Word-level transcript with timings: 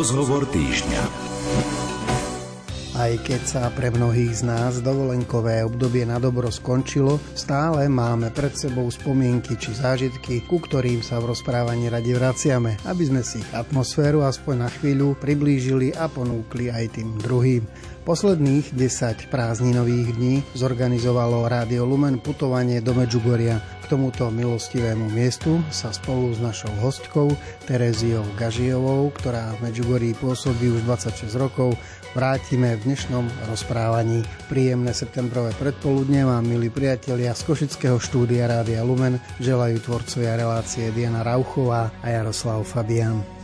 Rozhovor 0.00 0.48
týždňa. 0.48 1.29
Aj 3.00 3.16
keď 3.16 3.42
sa 3.48 3.62
pre 3.72 3.88
mnohých 3.88 4.44
z 4.44 4.44
nás 4.44 4.84
dovolenkové 4.84 5.64
obdobie 5.64 6.04
na 6.04 6.20
dobro 6.20 6.52
skončilo, 6.52 7.16
stále 7.32 7.88
máme 7.88 8.28
pred 8.28 8.52
sebou 8.52 8.84
spomienky 8.92 9.56
či 9.56 9.72
zážitky, 9.72 10.44
ku 10.44 10.60
ktorým 10.60 11.00
sa 11.00 11.16
v 11.16 11.32
rozprávaní 11.32 11.88
radi 11.88 12.12
vraciame, 12.12 12.76
aby 12.84 13.02
sme 13.08 13.24
si 13.24 13.40
ich 13.40 13.50
atmosféru 13.56 14.20
aspoň 14.20 14.54
na 14.60 14.68
chvíľu 14.68 15.16
priblížili 15.16 15.96
a 15.96 16.12
ponúkli 16.12 16.68
aj 16.68 17.00
tým 17.00 17.16
druhým. 17.16 17.64
Posledných 18.04 18.76
10 18.76 19.32
prázdninových 19.32 20.08
dní 20.20 20.34
zorganizovalo 20.52 21.48
Rádio 21.48 21.88
Lumen 21.88 22.20
putovanie 22.20 22.84
do 22.84 22.92
Medžugoria 22.92 23.64
tomuto 23.90 24.30
milostivému 24.30 25.10
miestu 25.10 25.58
sa 25.74 25.90
spolu 25.90 26.30
s 26.30 26.38
našou 26.38 26.70
hostkou 26.78 27.34
Tereziou 27.66 28.22
Gažijovou, 28.38 29.10
ktorá 29.18 29.50
v 29.58 29.66
Medžugorí 29.66 30.14
pôsobí 30.14 30.70
už 30.70 30.86
26 30.86 31.34
rokov, 31.34 31.74
vrátime 32.14 32.76
v 32.78 32.90
dnešnom 32.90 33.24
rozprávaní. 33.46 34.26
Príjemné 34.50 34.90
septembrové 34.90 35.54
predpoludne 35.56 36.26
vám, 36.26 36.42
milí 36.42 36.68
priatelia 36.68 37.34
z 37.34 37.42
Košického 37.46 37.98
štúdia 38.02 38.50
Rádia 38.50 38.82
Lumen, 38.82 39.22
želajú 39.38 39.78
tvorcovia 39.82 40.38
relácie 40.38 40.90
Diana 40.90 41.22
Rauchová 41.22 41.94
a 42.02 42.06
Jaroslav 42.10 42.66
Fabian. 42.66 43.39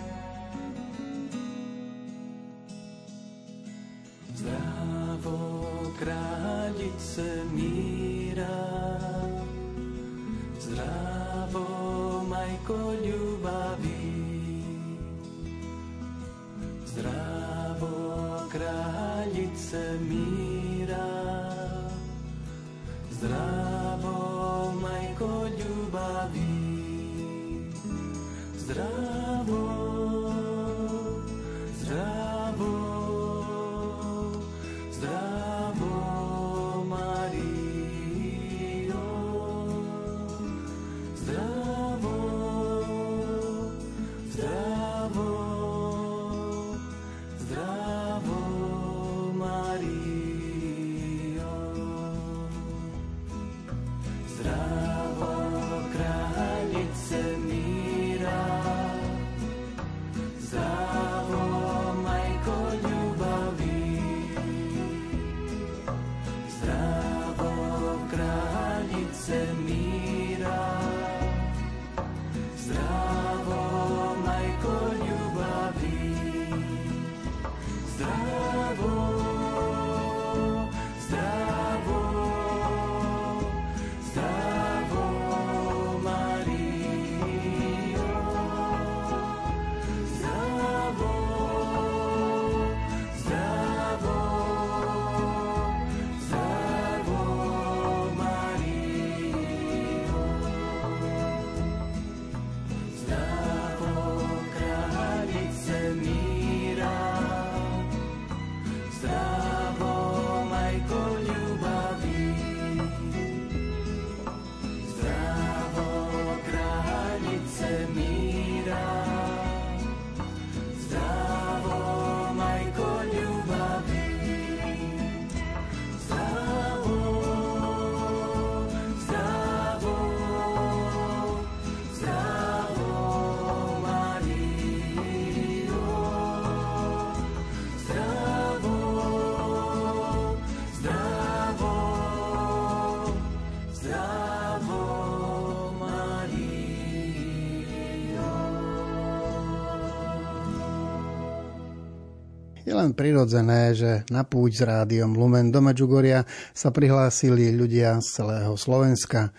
Len 152.77 152.93
prirodzené, 152.93 153.73
že 153.73 154.05
na 154.13 154.21
púť 154.21 154.61
s 154.61 154.63
rádiom 154.69 155.17
Lumen 155.17 155.49
do 155.49 155.65
Medžugoria 155.65 156.29
sa 156.53 156.69
prihlásili 156.69 157.49
ľudia 157.49 157.97
z 158.05 158.21
celého 158.21 158.53
Slovenska, 158.61 159.33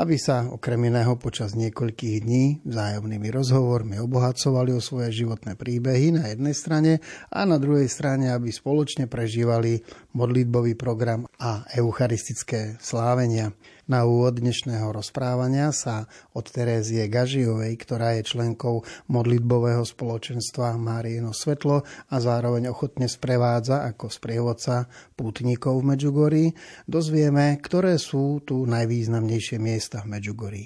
aby 0.00 0.16
sa 0.16 0.48
okrem 0.48 0.88
iného 0.88 1.12
počas 1.20 1.52
niekoľkých 1.52 2.16
dní 2.24 2.64
vzájomnými 2.64 3.28
rozhovormi 3.28 4.00
obohacovali 4.00 4.72
o 4.72 4.80
svoje 4.80 5.12
životné 5.12 5.60
príbehy 5.60 6.16
na 6.16 6.32
jednej 6.32 6.56
strane 6.56 6.92
a 7.28 7.44
na 7.44 7.60
druhej 7.60 7.84
strane, 7.84 8.32
aby 8.32 8.48
spoločne 8.48 9.04
prežívali 9.04 9.84
modlitbový 10.16 10.72
program 10.72 11.28
a 11.36 11.68
eucharistické 11.76 12.80
slávenia. 12.80 13.52
Na 13.90 14.06
úvod 14.06 14.38
dnešného 14.38 14.94
rozprávania 14.94 15.74
sa 15.74 16.06
od 16.30 16.46
Terézie 16.46 17.10
Gažijovej, 17.10 17.74
ktorá 17.74 18.14
je 18.14 18.22
členkou 18.22 18.86
modlitbového 19.10 19.82
spoločenstva 19.82 20.78
Máriino 20.78 21.34
Svetlo 21.34 21.82
a 21.82 22.16
zároveň 22.22 22.70
ochotne 22.70 23.10
sprevádza 23.10 23.82
ako 23.82 24.06
sprievodca 24.06 24.86
pútnikov 25.18 25.82
v 25.82 25.90
Medžugorí, 25.90 26.44
dozvieme, 26.86 27.58
ktoré 27.58 27.98
sú 27.98 28.38
tu 28.46 28.62
najvýznamnejšie 28.62 29.58
miesta 29.58 30.06
v 30.06 30.14
Medžugorí. 30.14 30.62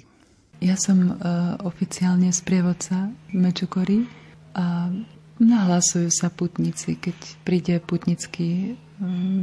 Ja 0.61 0.77
som 0.77 1.17
uh, 1.17 1.57
oficiálne 1.65 2.29
sprievodca 2.29 3.09
v 3.33 3.41
Medžugorí 3.41 4.05
a 4.53 4.93
nahlasujú 5.41 6.13
sa 6.13 6.29
putníci, 6.29 6.93
keď 7.01 7.17
príde 7.41 7.81
putnický 7.81 8.77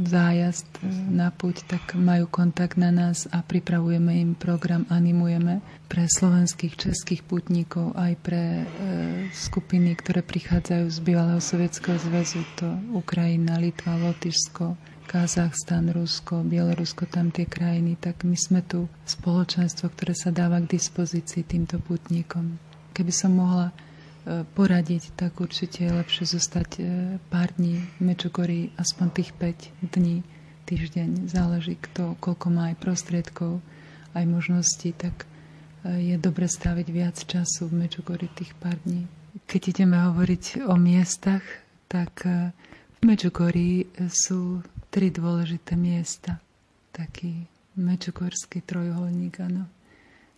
zájazd 0.09 0.81
e, 0.81 0.89
na 1.13 1.29
puť, 1.29 1.69
tak 1.69 1.93
majú 1.93 2.25
kontakt 2.25 2.75
na 2.75 2.89
nás 2.89 3.29
a 3.29 3.45
pripravujeme 3.45 4.13
im 4.17 4.31
program, 4.33 4.89
animujeme 4.89 5.61
pre 5.85 6.09
slovenských, 6.09 6.73
českých 6.73 7.21
putníkov, 7.21 7.93
aj 7.93 8.13
pre 8.25 8.43
e, 8.61 8.65
skupiny, 9.29 9.93
ktoré 9.93 10.25
prichádzajú 10.25 10.85
z 10.89 10.97
bývalého 11.05 11.41
Sovietskeho 11.41 11.97
zväzu, 12.01 12.41
to 12.57 12.67
Ukrajina, 12.97 13.61
Litva, 13.61 13.93
Lotyšsko, 14.01 14.73
Kazachstan, 15.05 15.93
Rusko, 15.93 16.41
Bielorusko, 16.41 17.05
tam 17.05 17.29
tie 17.29 17.45
krajiny, 17.45 17.99
tak 17.99 18.25
my 18.25 18.33
sme 18.33 18.65
tu 18.65 18.89
spoločenstvo, 19.05 19.93
ktoré 19.93 20.17
sa 20.17 20.33
dáva 20.33 20.57
k 20.63 20.73
dispozícii 20.73 21.45
týmto 21.45 21.77
putníkom. 21.77 22.57
Keby 22.97 23.13
som 23.13 23.37
mohla 23.37 23.69
poradiť, 24.55 25.11
tak 25.19 25.43
určite 25.43 25.83
je 25.83 25.91
lepšie 25.91 26.25
zostať 26.39 26.69
e, 26.79 26.83
pár 27.27 27.51
dní 27.59 27.83
v 27.99 27.99
Mečugorí, 27.99 28.71
aspoň 28.79 29.07
tých 29.11 29.31
5 29.35 29.91
dní, 29.99 30.23
týždeň, 30.63 31.27
záleží 31.27 31.75
kto, 31.75 32.15
koľko 32.23 32.47
má 32.47 32.71
aj 32.71 32.79
prostriedkov, 32.79 33.59
aj 34.15 34.23
možností, 34.23 34.95
tak 34.95 35.27
e, 35.83 36.13
je 36.13 36.15
dobre 36.15 36.47
stráviť 36.47 36.87
viac 36.87 37.19
času 37.19 37.67
v 37.67 37.83
Mečugorí 37.83 38.31
tých 38.31 38.55
pár 38.55 38.79
dní. 38.87 39.03
Keď 39.43 39.61
ideme 39.75 39.99
hovoriť 39.99 40.63
o 40.71 40.75
miestach, 40.79 41.43
tak 41.91 42.23
e, 42.23 42.55
v 42.95 42.99
Mečugorí 43.03 43.91
sú 44.07 44.63
tri 44.87 45.11
dôležité 45.11 45.75
miesta. 45.75 46.39
Taký 46.95 47.49
mečugorský 47.73 48.61
trojuholník, 48.61 49.41
áno. 49.41 49.65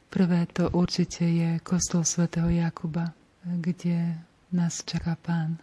Prvé 0.08 0.48
to 0.48 0.72
určite 0.72 1.28
je 1.28 1.60
kostol 1.60 2.08
svätého 2.08 2.48
Jakuba, 2.48 3.12
kde 3.46 4.18
nás 4.50 4.82
čaká 4.82 5.14
Pán. 5.22 5.62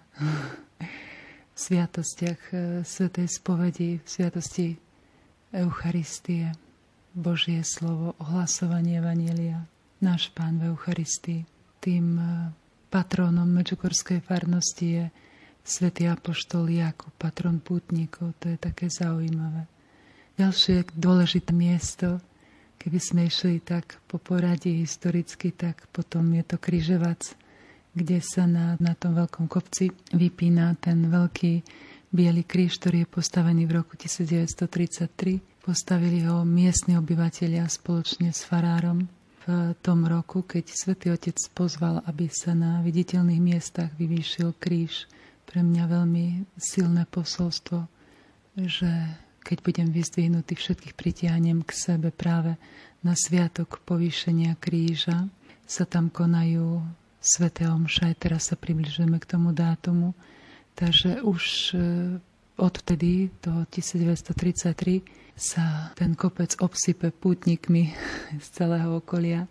V 1.52 1.58
sviatostiach 1.58 2.42
e, 2.54 2.56
Svetej 2.86 3.28
spovedi, 3.28 4.00
v 4.00 4.06
sviatosti 4.08 4.66
Eucharistie, 5.52 6.54
Božie 7.12 7.60
slovo, 7.60 8.16
ohlasovanie 8.22 9.02
Evanielia, 9.02 9.68
náš 10.00 10.32
Pán 10.32 10.56
v 10.62 10.72
Eucharistii. 10.72 11.44
Tým 11.82 12.16
e, 12.16 12.24
patrónom 12.88 13.50
Medžugorskej 13.50 14.24
farnosti 14.24 14.86
je 14.86 15.04
svätý 15.66 16.06
Apoštol 16.08 16.70
Jakub, 16.70 17.12
patron 17.18 17.58
pútnikov. 17.58 18.32
To 18.40 18.48
je 18.48 18.58
také 18.58 18.88
zaujímavé. 18.88 19.66
Ďalšie 20.40 20.88
dôležité 20.96 21.52
miesto, 21.52 22.22
keby 22.80 22.98
sme 22.98 23.20
išli 23.28 23.60
tak 23.60 24.00
po 24.08 24.16
poradí 24.16 24.80
historicky, 24.80 25.52
tak 25.52 25.84
potom 25.92 26.32
je 26.32 26.42
to 26.48 26.56
Kryževac, 26.56 27.41
kde 27.92 28.18
sa 28.24 28.48
na, 28.48 28.80
na 28.80 28.96
tom 28.96 29.12
veľkom 29.16 29.46
kopci 29.46 29.92
vypína 30.16 30.76
ten 30.80 31.06
veľký 31.08 31.52
biely 32.12 32.44
kríž, 32.44 32.80
ktorý 32.80 33.04
je 33.04 33.08
postavený 33.08 33.68
v 33.68 33.72
roku 33.80 33.96
1933 33.96 35.52
Postavili 35.62 36.26
ho 36.26 36.42
miestni 36.42 36.98
obyvateľia 36.98 37.70
spoločne 37.70 38.34
s 38.34 38.42
farárom 38.42 39.06
v 39.46 39.78
tom 39.78 40.10
roku, 40.10 40.42
keď 40.42 40.74
svätý 40.74 41.14
Otec 41.14 41.38
pozval, 41.54 42.02
aby 42.10 42.26
sa 42.26 42.50
na 42.50 42.82
viditeľných 42.82 43.38
miestach 43.38 43.94
vyvýšil 43.94 44.58
kríž. 44.58 45.06
Pre 45.46 45.62
mňa 45.62 45.86
veľmi 45.86 46.50
silné 46.58 47.06
posolstvo, 47.06 47.86
že 48.58 48.90
keď 49.46 49.58
budem 49.62 49.88
vyzdvihnutý, 49.94 50.58
všetkých 50.58 50.98
pritiahnem 50.98 51.62
k 51.62 51.70
sebe 51.70 52.10
práve 52.10 52.58
na 53.06 53.14
sviatok 53.14 53.78
povýšenia 53.86 54.58
kríža. 54.58 55.30
Sa 55.62 55.86
tam 55.86 56.10
konajú 56.10 56.82
sveté 57.22 57.70
omša, 57.70 58.12
teraz 58.18 58.50
sa 58.50 58.58
približujeme 58.58 59.16
k 59.22 59.30
tomu 59.30 59.54
dátumu. 59.54 60.12
Takže 60.74 61.22
už 61.22 61.42
eh, 61.72 61.80
odvtedy, 62.58 63.30
do 63.40 63.64
1933, 63.70 65.00
sa 65.32 65.94
ten 65.96 66.12
kopec 66.12 66.52
obsype 66.60 67.14
pútnikmi 67.14 67.94
z 68.44 68.46
celého 68.52 68.98
okolia. 69.00 69.48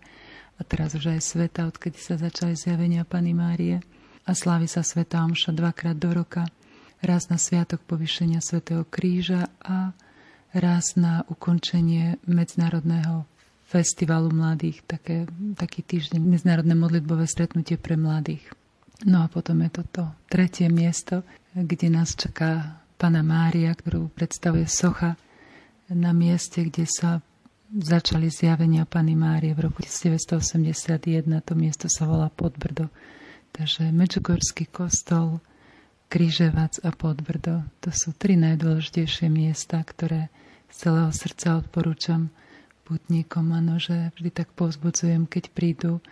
A 0.56 0.62
teraz 0.62 0.94
už 0.94 1.16
aj 1.16 1.20
sveta, 1.24 1.66
odkedy 1.66 1.98
sa 1.98 2.14
začali 2.14 2.54
zjavenia 2.54 3.02
Pany 3.02 3.34
Márie. 3.34 3.82
A 4.22 4.38
slávi 4.38 4.70
sa 4.70 4.86
Sveta 4.86 5.26
Omša 5.26 5.50
dvakrát 5.50 5.98
do 5.98 6.14
roka, 6.14 6.46
raz 7.02 7.26
na 7.26 7.34
sviatok 7.34 7.82
povyšenia 7.82 8.38
Svetého 8.38 8.86
kríža 8.86 9.50
a 9.58 9.90
raz 10.54 10.94
na 10.94 11.26
ukončenie 11.26 12.22
Medzinárodného 12.30 13.26
festivalu 13.72 14.28
mladých, 14.28 14.84
také, 14.84 15.24
taký 15.56 15.80
týždeň, 15.80 16.20
medzinárodné 16.20 16.76
modlitbové 16.76 17.24
stretnutie 17.24 17.80
pre 17.80 17.96
mladých. 17.96 18.44
No 19.08 19.24
a 19.24 19.26
potom 19.32 19.64
je 19.64 19.80
toto 19.80 20.12
tretie 20.28 20.68
miesto, 20.68 21.24
kde 21.56 21.88
nás 21.88 22.12
čaká 22.12 22.84
Pana 23.00 23.24
Mária, 23.24 23.72
ktorú 23.72 24.12
predstavuje 24.12 24.68
socha 24.68 25.16
na 25.88 26.12
mieste, 26.12 26.68
kde 26.68 26.84
sa 26.84 27.24
začali 27.72 28.28
zjavenia 28.28 28.84
Pany 28.84 29.16
Márie 29.16 29.56
v 29.56 29.72
roku 29.72 29.80
1981. 29.80 31.24
To 31.24 31.52
miesto 31.56 31.88
sa 31.88 32.04
volá 32.04 32.28
Podbrdo. 32.28 32.92
Takže 33.52 33.88
Medžugorský 33.88 34.68
kostol, 34.68 35.40
Kryževac 36.12 36.76
a 36.84 36.92
Podbrdo. 36.92 37.64
To 37.80 37.88
sú 37.88 38.12
tri 38.12 38.36
najdôležitejšie 38.36 39.32
miesta, 39.32 39.80
ktoré 39.80 40.28
z 40.68 40.88
celého 40.88 41.10
srdca 41.12 41.56
odporúčam 41.56 42.28
putníkom. 42.84 43.54
Áno, 43.54 43.78
že 43.78 44.10
vždy 44.18 44.30
tak 44.30 44.48
povzbudzujem, 44.54 45.26
keď 45.26 45.44
prídu, 45.54 46.02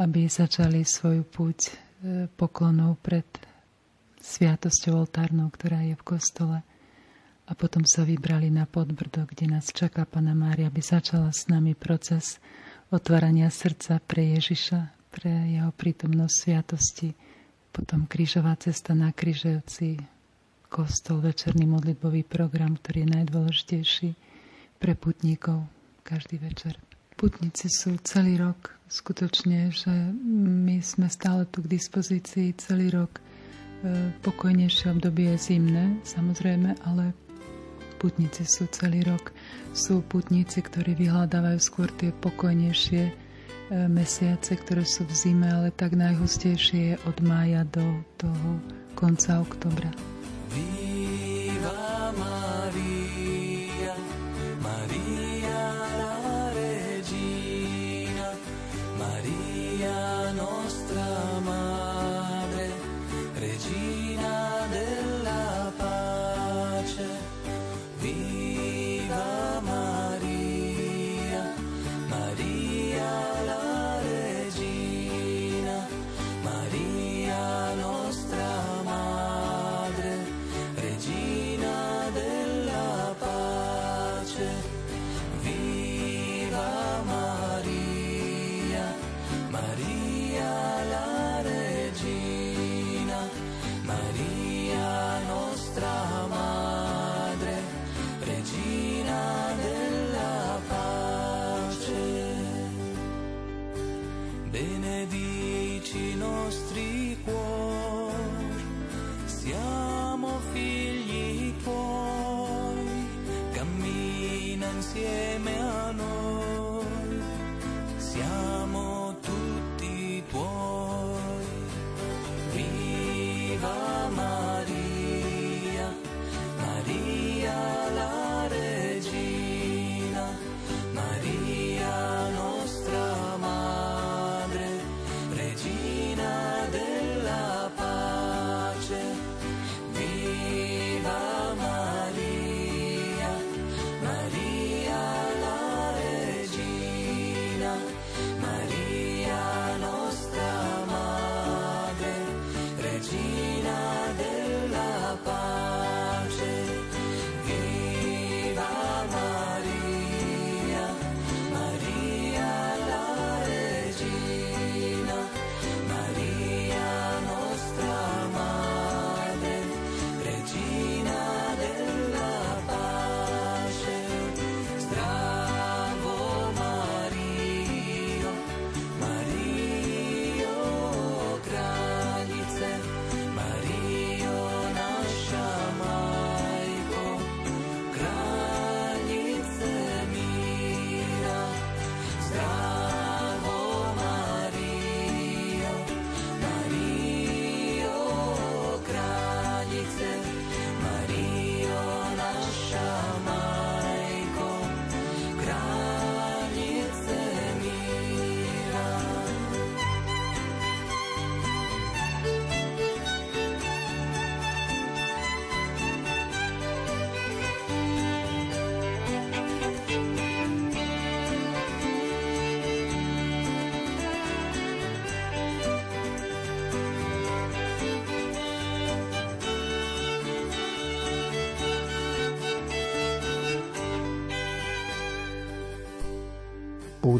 aby 0.00 0.26
začali 0.26 0.86
svoju 0.86 1.22
púť 1.26 1.58
e, 1.68 1.70
poklonov 2.32 2.98
pred 3.02 3.26
sviatosťou 4.22 5.02
oltárnou, 5.02 5.50
ktorá 5.50 5.82
je 5.82 5.98
v 5.98 6.06
kostole 6.06 6.58
a 7.42 7.52
potom 7.58 7.82
sa 7.82 8.06
vybrali 8.06 8.48
na 8.48 8.70
Podbrdo, 8.70 9.26
kde 9.26 9.50
nás 9.50 9.74
čaká 9.74 10.06
Pana 10.06 10.32
Mária, 10.32 10.70
aby 10.70 10.78
začala 10.78 11.34
s 11.34 11.50
nami 11.50 11.74
proces 11.74 12.38
otvárania 12.94 13.50
srdca 13.50 13.98
pre 13.98 14.38
Ježiša, 14.38 15.10
pre 15.10 15.50
jeho 15.50 15.74
prítomnosť 15.74 16.34
sviatosti, 16.38 17.10
potom 17.74 18.06
krížová 18.06 18.54
cesta 18.56 18.94
na 18.94 19.10
Kryževci, 19.10 19.98
kostol, 20.72 21.20
večerný 21.20 21.68
modlitbový 21.68 22.24
program, 22.24 22.78
ktorý 22.80 23.04
je 23.04 23.12
najdôležitejší 23.20 24.10
pre 24.80 24.92
putníkov 24.96 25.68
každý 26.02 26.38
večer. 26.38 26.78
Putníci 27.16 27.70
sú 27.70 27.96
celý 28.02 28.36
rok, 28.40 28.74
skutočne, 28.90 29.70
že 29.70 29.92
my 30.26 30.82
sme 30.82 31.06
stále 31.06 31.46
tu 31.48 31.62
k 31.62 31.70
dispozícii 31.78 32.52
celý 32.58 32.90
rok. 32.90 33.18
E, 33.18 33.22
pokojnejšie 34.26 34.90
obdobie 34.92 35.32
je 35.36 35.54
zimné, 35.54 35.96
samozrejme, 36.02 36.74
ale 36.82 37.14
putníci 38.02 38.42
sú 38.44 38.66
celý 38.74 39.06
rok. 39.06 39.30
Sú 39.70 40.02
putníci, 40.02 40.60
ktorí 40.60 40.98
vyhľadávajú 40.98 41.58
skôr 41.62 41.88
tie 41.94 42.10
pokojnejšie 42.10 43.02
e, 43.06 43.12
mesiace, 43.86 44.58
ktoré 44.58 44.82
sú 44.82 45.06
v 45.06 45.14
zime, 45.14 45.48
ale 45.48 45.70
tak 45.72 45.94
najhustejšie 45.94 46.80
je 46.92 46.96
od 47.06 47.16
mája 47.22 47.62
do 47.70 48.02
toho 48.18 48.58
konca 48.98 49.40
oktobra. 49.40 49.88
Viva 50.52 51.31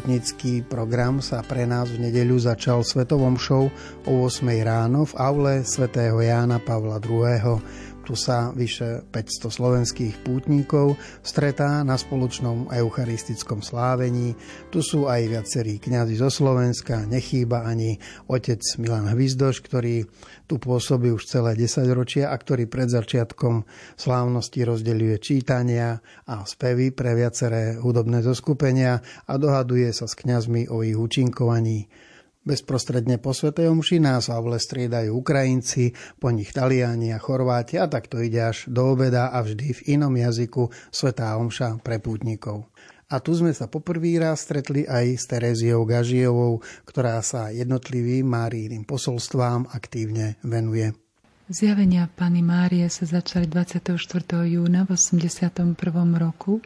Pútnický 0.03 0.67
program 0.67 1.23
sa 1.23 1.39
pre 1.47 1.63
nás 1.63 1.87
v 1.87 2.11
nedeľu 2.11 2.35
začal 2.35 2.83
svetovom 2.83 3.39
show 3.39 3.71
o 4.03 4.27
8 4.27 4.43
ráno 4.59 5.07
v 5.07 5.15
aule 5.15 5.63
svätého 5.63 6.19
Jána 6.19 6.59
Pavla 6.59 6.99
II. 6.99 7.63
Tu 8.03 8.19
sa 8.19 8.51
vyše 8.51 9.07
500 9.15 9.47
slovenských 9.47 10.27
pútnikov 10.27 10.99
stretá 11.23 11.87
na 11.87 11.95
spoločnom 11.95 12.67
eucharistickom 12.67 13.63
slávení. 13.63 14.35
Tu 14.75 14.83
sú 14.83 15.07
aj 15.07 15.23
viacerí 15.31 15.79
kňazi 15.79 16.19
zo 16.19 16.27
Slovenska, 16.27 17.07
nechýba 17.07 17.63
ani 17.63 17.95
otec 18.27 18.59
Milan 18.75 19.07
Hvizdoš, 19.07 19.63
ktorý 19.63 20.03
tu 20.51 20.59
pôsobí 20.59 21.15
už 21.15 21.31
celé 21.31 21.55
10 21.55 21.87
ročia 21.95 22.27
a 22.27 22.35
ktorý 22.35 22.67
pred 22.67 22.91
začiatkom 22.91 23.63
slávnosti 23.95 24.67
rozdeľuje 24.67 25.15
čítania 25.23 26.03
a 26.27 26.43
spevy 26.43 26.91
pre 26.91 27.15
viaceré 27.15 27.79
hudobné 27.79 28.19
zoskupenia 28.19 28.99
a 29.31 29.33
dohaduje 29.39 29.87
sa 29.95 30.11
s 30.11 30.19
kňazmi 30.19 30.67
o 30.67 30.83
ich 30.83 30.99
účinkovaní. 30.99 31.87
Bezprostredne 32.43 33.23
po 33.23 33.31
Svetej 33.31 33.71
Omši 33.71 34.03
nás 34.03 34.27
avle 34.27 34.59
striedajú 34.59 35.15
Ukrajinci, 35.15 35.95
po 36.19 36.27
nich 36.27 36.51
Taliani 36.51 37.15
a 37.15 37.19
Chorváti 37.19 37.79
a 37.79 37.87
tak 37.87 38.11
ide 38.19 38.43
až 38.43 38.67
do 38.67 38.91
obeda 38.91 39.31
a 39.31 39.39
vždy 39.39 39.71
v 39.71 39.81
inom 39.95 40.11
jazyku 40.11 40.67
Svetá 40.91 41.39
Omša 41.39 41.79
pre 41.79 42.03
pútnikov. 42.03 42.67
A 43.07 43.23
tu 43.23 43.31
sme 43.31 43.55
sa 43.55 43.71
poprvý 43.71 44.19
raz 44.19 44.43
stretli 44.43 44.83
aj 44.83 45.05
s 45.15 45.23
Tereziou 45.31 45.87
Gažijovou, 45.87 46.59
ktorá 46.83 47.23
sa 47.23 47.47
jednotlivým 47.47 48.27
Márijným 48.27 48.83
posolstvám 48.83 49.71
aktívne 49.71 50.35
venuje. 50.43 50.91
Zjavenia 51.47 52.11
Pany 52.11 52.43
Márie 52.43 52.87
sa 52.91 53.07
začali 53.07 53.47
24. 53.47 53.95
júna 54.47 54.83
v 54.83 54.99
81. 54.99 55.79
roku 56.19 56.59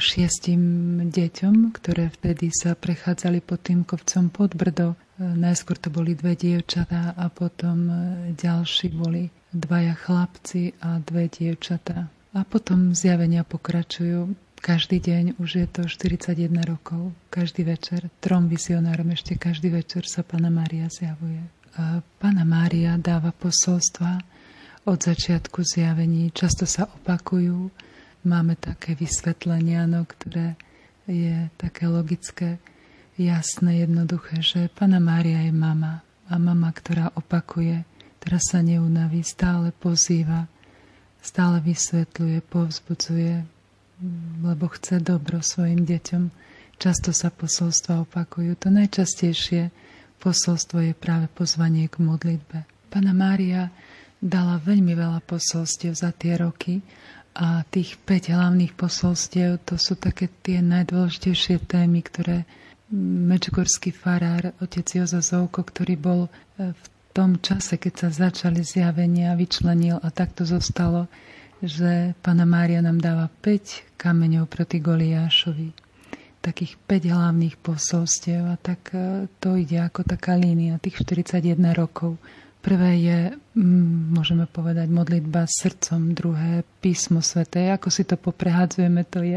šiestim 0.00 0.62
deťom, 1.08 1.72
ktoré 1.76 2.12
vtedy 2.12 2.48
sa 2.52 2.76
prechádzali 2.76 3.40
pod 3.40 3.64
tým 3.64 3.88
kopcom 3.88 4.28
pod 4.28 4.52
Brdo. 4.52 4.96
Najskôr 5.18 5.78
to 5.78 5.94
boli 5.94 6.18
dve 6.18 6.34
dievčatá 6.34 7.14
a 7.14 7.30
potom 7.30 7.86
ďalší 8.34 8.90
boli 8.90 9.30
dvaja 9.54 9.94
chlapci 9.94 10.74
a 10.82 10.98
dve 10.98 11.30
dievčatá. 11.30 12.10
A 12.34 12.42
potom 12.42 12.90
zjavenia 12.90 13.46
pokračujú. 13.46 14.34
Každý 14.58 14.98
deň 14.98 15.38
už 15.38 15.50
je 15.60 15.66
to 15.70 15.82
41 15.86 16.50
rokov. 16.66 17.14
Každý 17.30 17.62
večer 17.62 18.10
trom 18.18 18.50
vizionárom 18.50 19.14
ešte 19.14 19.38
každý 19.38 19.70
večer 19.70 20.02
sa 20.08 20.26
Pana 20.26 20.50
Mária 20.50 20.90
zjavuje. 20.90 21.46
A 21.78 22.02
Pana 22.18 22.42
Mária 22.42 22.98
dáva 22.98 23.30
posolstva 23.30 24.18
od 24.88 24.98
začiatku 24.98 25.62
zjavení. 25.62 26.34
Často 26.34 26.66
sa 26.66 26.90
opakujú 26.90 27.70
máme 28.24 28.56
také 28.56 28.96
vysvetlenia, 28.96 29.84
no, 29.84 30.08
ktoré 30.08 30.56
je 31.04 31.52
také 31.60 31.84
logické, 31.86 32.56
jasné, 33.18 33.86
jednoduché, 33.86 34.42
že 34.42 34.70
Pana 34.72 34.98
Mária 34.98 35.42
je 35.46 35.54
mama 35.54 36.02
a 36.26 36.34
mama, 36.40 36.70
ktorá 36.74 37.12
opakuje, 37.14 37.84
ktorá 38.20 38.38
sa 38.40 38.64
neunaví, 38.64 39.20
stále 39.20 39.70
pozýva, 39.76 40.48
stále 41.20 41.60
vysvetľuje, 41.60 42.38
povzbudzuje, 42.48 43.34
lebo 44.42 44.64
chce 44.72 45.00
dobro 45.00 45.40
svojim 45.40 45.84
deťom. 45.86 46.24
Často 46.74 47.14
sa 47.14 47.30
posolstva 47.30 48.02
opakujú. 48.02 48.58
To 48.60 48.68
najčastejšie 48.68 49.70
posolstvo 50.18 50.82
je 50.82 50.92
práve 50.96 51.30
pozvanie 51.30 51.86
k 51.86 52.02
modlitbe. 52.02 52.66
Pana 52.90 53.12
Mária 53.14 53.70
dala 54.18 54.58
veľmi 54.58 54.96
veľa 54.96 55.20
posolstiev 55.22 55.94
za 55.94 56.10
tie 56.16 56.40
roky 56.40 56.80
a 57.34 57.66
tých 57.66 57.98
5 58.02 58.30
hlavných 58.30 58.72
posolstiev, 58.78 59.62
to 59.66 59.74
sú 59.76 59.98
také 59.98 60.30
tie 60.42 60.62
najdôležitejšie 60.62 61.66
témy, 61.66 62.00
ktoré 62.06 62.46
mečugorský 63.28 63.90
farár, 63.90 64.54
otec 64.62 64.86
Jozo 64.86 65.18
Zovko, 65.18 65.66
ktorý 65.66 65.94
bol 65.98 66.20
e, 66.26 66.70
v 66.70 66.84
tom 67.10 67.38
čase, 67.42 67.78
keď 67.78 68.06
sa 68.06 68.30
začali 68.30 68.62
zjavenia, 68.62 69.34
vyčlenil 69.34 69.98
a 69.98 70.08
takto 70.14 70.46
zostalo, 70.46 71.10
že 71.58 72.14
Pana 72.22 72.46
Mária 72.46 72.82
nám 72.84 73.02
dáva 73.02 73.26
5 73.42 73.98
kameňov 73.98 74.46
proti 74.46 74.78
Goliášovi. 74.78 75.68
Takých 76.44 76.76
5 76.86 77.14
hlavných 77.14 77.56
posolstiev 77.58 78.46
a 78.46 78.56
tak 78.60 78.94
e, 78.94 79.26
to 79.42 79.58
ide 79.58 79.82
ako 79.82 80.06
taká 80.06 80.38
línia, 80.38 80.78
tých 80.78 81.02
41 81.02 81.58
rokov 81.74 82.20
Prvé 82.64 82.96
je, 82.96 83.20
mm, 83.60 84.16
môžeme 84.16 84.48
povedať, 84.48 84.88
modlitba 84.88 85.44
srdcom, 85.44 86.16
druhé 86.16 86.64
písmo 86.80 87.20
sveté. 87.20 87.68
Ako 87.68 87.92
si 87.92 88.08
to 88.08 88.16
poprehádzujeme, 88.16 89.04
to 89.04 89.20
je. 89.20 89.36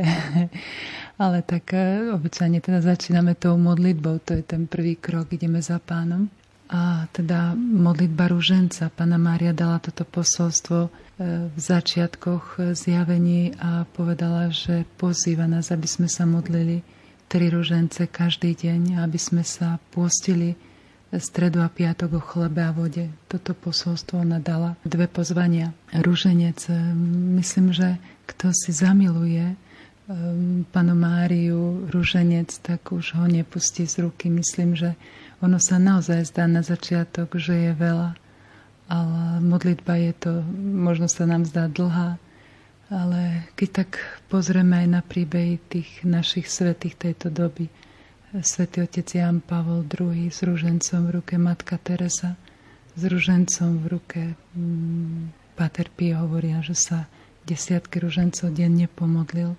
Ale 1.24 1.44
tak 1.44 1.76
e, 1.76 2.08
obyčajne 2.16 2.64
teda 2.64 2.80
začíname 2.80 3.36
tou 3.36 3.60
modlitbou, 3.60 4.24
to 4.24 4.32
je 4.40 4.48
ten 4.48 4.64
prvý 4.64 4.96
krok, 4.96 5.28
ideme 5.36 5.60
za 5.60 5.76
pánom. 5.76 6.32
A 6.72 7.12
teda 7.12 7.52
modlitba 7.60 8.32
rúženca. 8.32 8.88
Pana 8.96 9.20
Mária 9.20 9.52
dala 9.52 9.84
toto 9.84 10.08
posolstvo 10.08 10.88
e, 10.88 10.90
v 11.52 11.60
začiatkoch 11.60 12.72
zjavení 12.80 13.60
a 13.60 13.84
povedala, 13.92 14.56
že 14.56 14.88
pozýva 14.96 15.52
nás, 15.52 15.68
aby 15.76 15.84
sme 15.84 16.08
sa 16.08 16.24
modlili 16.24 16.80
tri 17.28 17.52
rúžence 17.52 18.08
každý 18.08 18.56
deň, 18.56 19.04
aby 19.04 19.20
sme 19.20 19.44
sa 19.44 19.84
pôstili 19.92 20.56
stredu 21.16 21.64
a 21.64 21.72
piatok 21.72 22.20
o 22.20 22.22
chlebe 22.22 22.60
a 22.60 22.76
vode. 22.76 23.08
Toto 23.32 23.56
posolstvo 23.56 24.20
ona 24.20 24.44
dala. 24.44 24.76
Dve 24.84 25.08
pozvania. 25.08 25.72
Rúženec. 25.96 26.68
Myslím, 27.40 27.72
že 27.72 27.96
kto 28.28 28.52
si 28.52 28.76
zamiluje 28.76 29.56
um, 30.12 30.68
panu 30.68 30.96
Máriu 31.00 31.88
rúženec, 31.88 32.52
tak 32.60 32.92
už 32.92 33.16
ho 33.16 33.24
nepustí 33.24 33.88
z 33.88 34.04
ruky. 34.04 34.28
Myslím, 34.28 34.76
že 34.76 35.00
ono 35.40 35.62
sa 35.62 35.80
naozaj 35.80 36.34
zdá 36.34 36.44
na 36.50 36.60
začiatok, 36.60 37.40
že 37.40 37.70
je 37.70 37.72
veľa, 37.72 38.18
ale 38.92 39.20
modlitba 39.44 39.96
je 40.02 40.14
to, 40.18 40.32
možno 40.60 41.06
sa 41.06 41.30
nám 41.30 41.46
zdá 41.46 41.70
dlhá, 41.70 42.18
ale 42.88 43.46
keď 43.60 43.84
tak 43.84 44.00
pozrieme 44.32 44.82
aj 44.84 44.88
na 44.88 45.02
príbehy 45.04 45.60
tých 45.68 46.02
našich 46.08 46.48
svetých 46.50 46.96
tejto 46.96 47.30
doby, 47.30 47.70
svätý 48.44 48.84
otec 48.84 49.08
Jan 49.08 49.40
Pavol 49.40 49.88
II 49.88 50.28
s 50.28 50.44
ružencom 50.44 51.08
v 51.08 51.12
ruke 51.22 51.36
Matka 51.40 51.80
Teresa, 51.80 52.36
s 52.98 53.02
ružencom 53.06 53.80
v 53.80 53.86
ruke 53.88 54.22
mm, 54.58 55.56
Pater 55.56 55.88
Pio 55.94 56.28
hovoria, 56.28 56.60
že 56.60 56.76
sa 56.76 57.08
desiatky 57.48 58.04
ružencov 58.04 58.52
denne 58.52 58.92
pomodlil. 58.92 59.56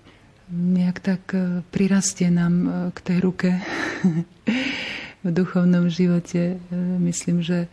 Nejak 0.49 0.97
tak 1.01 1.23
e, 1.33 1.65
prirastie 1.73 2.29
nám 2.29 2.53
e, 2.61 2.67
k 2.93 2.97
tej 3.01 3.17
ruke 3.21 3.49
v 5.25 5.27
duchovnom 5.27 5.89
živote. 5.89 6.55
E, 6.55 6.77
myslím, 7.01 7.41
že 7.41 7.65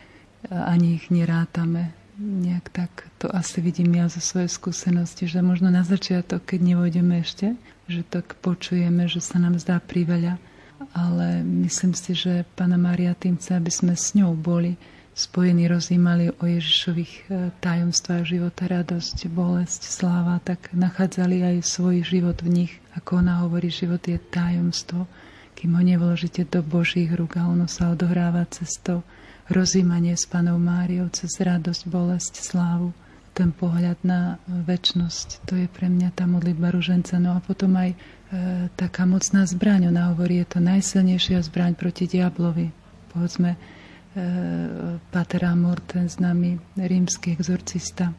ani 0.49 0.97
ich 0.97 1.13
nerátame. 1.13 1.93
Nejak 2.17 2.73
tak 2.73 2.93
to 3.21 3.29
asi 3.29 3.61
vidím 3.61 3.93
ja 3.93 4.09
zo 4.09 4.25
svojej 4.25 4.49
skúsenosti, 4.49 5.29
že 5.29 5.45
možno 5.45 5.69
na 5.69 5.85
začiatok, 5.85 6.49
keď 6.49 6.61
nevodíme 6.73 7.21
ešte, 7.21 7.53
že 7.91 8.01
tak 8.07 8.41
počujeme, 8.41 9.05
že 9.05 9.21
sa 9.21 9.37
nám 9.37 9.61
zdá 9.61 9.77
priveľa, 9.83 10.41
ale 10.93 11.41
myslím 11.45 11.97
si, 11.97 12.13
že 12.13 12.45
Pana 12.57 12.77
Maria 12.77 13.17
tým 13.17 13.41
chce, 13.41 13.57
aby 13.57 13.73
sme 13.73 13.95
s 13.97 14.13
ňou 14.13 14.37
boli 14.37 14.77
spojení, 15.17 15.65
rozímali 15.65 16.29
o 16.29 16.45
Ježišových 16.45 17.13
e, 17.17 17.23
tajomstvách 17.65 18.25
života, 18.29 18.69
radosť, 18.69 19.33
bolesť, 19.33 19.89
sláva, 19.89 20.37
tak 20.45 20.69
nachádzali 20.77 21.41
aj 21.41 21.57
svoj 21.65 22.05
život 22.05 22.37
v 22.45 22.65
nich. 22.65 22.73
Ako 22.93 23.25
ona 23.25 23.41
hovorí, 23.41 23.73
život 23.73 24.05
je 24.05 24.21
tajomstvo, 24.21 25.09
kým 25.57 25.73
ho 25.73 25.83
nevložíte 25.83 26.45
do 26.45 26.61
Božích 26.61 27.09
rúk 27.17 27.41
a 27.41 27.49
ono 27.49 27.65
sa 27.65 27.97
odohráva 27.97 28.45
cez 28.53 28.77
to 28.85 29.01
rozímanie 29.49 30.13
s 30.13 30.29
Panou 30.29 30.61
Máriou, 30.61 31.09
cez 31.09 31.33
radosť, 31.41 31.89
bolesť, 31.89 32.45
slávu 32.45 32.93
ten 33.37 33.53
pohľad 33.53 34.01
na 34.01 34.41
väčnosť. 34.49 35.45
To 35.45 35.61
je 35.61 35.69
pre 35.69 35.93
mňa 35.93 36.17
tá 36.17 36.25
modlitba 36.25 36.73
ruženca. 36.73 37.21
No 37.21 37.37
a 37.37 37.45
potom 37.45 37.77
aj 37.77 37.93
E, 38.27 38.67
taká 38.75 39.07
mocná 39.07 39.47
zbraň. 39.47 39.95
Ona 39.95 40.11
hovorí, 40.11 40.43
je 40.43 40.59
to 40.59 40.59
najsilnejšia 40.59 41.47
zbraň 41.47 41.79
proti 41.79 42.11
diablovi. 42.11 42.75
Povedzme, 43.15 43.55
e, 43.55 43.59
Pater 45.15 45.47
Amor, 45.47 45.79
ten 45.87 46.11
známy 46.11 46.59
rímsky 46.75 47.39
exorcista, 47.39 48.11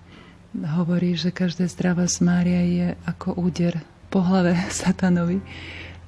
hovorí, 0.55 1.19
že 1.19 1.35
každé 1.35 1.67
zdravá 1.67 2.07
smária 2.07 2.63
je 2.63 2.87
ako 3.03 3.35
úder 3.35 3.83
po 4.07 4.23
hlave 4.23 4.55
satanovi. 4.71 5.43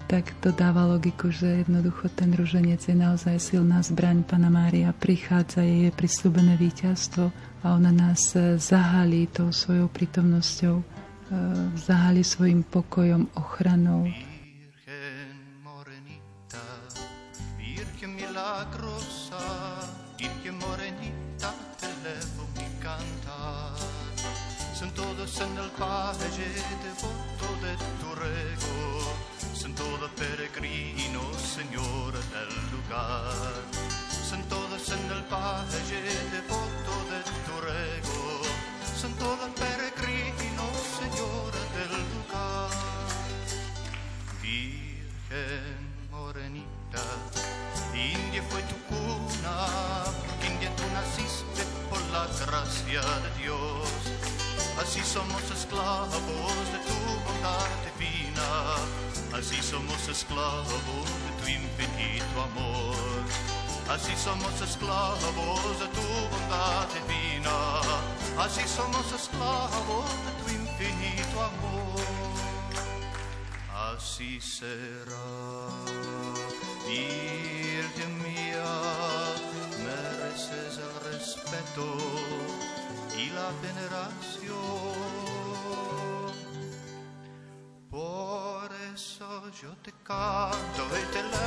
Tak 0.07 0.31
to 0.41 0.55
dáva 0.55 0.87
logiku, 0.87 1.29
že 1.29 1.67
jednoducho 1.67 2.07
ten 2.09 2.31
ruženec 2.31 2.79
je 2.81 2.95
naozaj 2.95 3.35
silná 3.37 3.83
zbraň. 3.83 4.23
Pana 4.23 4.47
Mária 4.47 4.95
prichádza, 4.95 5.61
je 5.61 5.91
prislúbené 5.91 6.55
víťazstvo 6.55 7.29
a 7.63 7.75
ona 7.75 7.91
nás 7.91 8.37
zahalí 8.57 9.27
tou 9.27 9.51
svojou 9.51 9.91
prítomnosťou 9.91 10.83
vzahali 11.75 12.23
svojim 12.23 12.63
pokojom, 12.63 13.27
ochranou. 13.35 14.07
En 25.39 25.57
el 25.57 25.71
valle 25.79 26.51
devoto 26.83 27.47
de 27.63 27.73
tu 28.01 28.09
rego, 28.15 28.79
son 29.53 29.73
todos 29.73 30.11
peregrinos 30.19 31.59
en 31.59 31.69
mirar. 31.69 32.13
Son 32.69 33.28
esclavos 60.19 61.05
de 61.25 61.31
tu 61.39 61.45
infinito 61.47 62.35
amor. 62.49 62.95
Así 63.89 64.13
somos 64.17 64.53
esclavos 64.61 65.79
de 65.81 65.87
tu 65.95 66.07
bondad 66.31 66.87
divina, 66.95 67.57
así 68.37 68.63
somos 68.67 69.05
esclavos 69.19 70.09
de 70.25 70.31
tu 70.39 70.45
infinito 70.61 71.35
amor. 71.51 72.01
Así 73.91 74.41
será, 74.41 75.29
Virgen 76.85 78.13
mía, 78.25 78.71
mereces 79.87 80.73
el 80.85 80.93
respeto 81.11 81.87
y 83.17 83.29
la 83.37 83.49
veneración. 83.63 84.88
Yo 89.51 89.75
te 89.81 89.91
canto 90.03 90.85
y 90.85 91.13
te 91.13 91.23
levo 91.23 91.38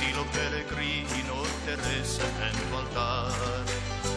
así 0.00 0.12
los 0.12 0.26
peregrinos 0.28 1.48
te 1.66 1.76
rezan 1.76 2.42
en 2.48 2.70
tu 2.70 2.76
altar. 2.76 3.32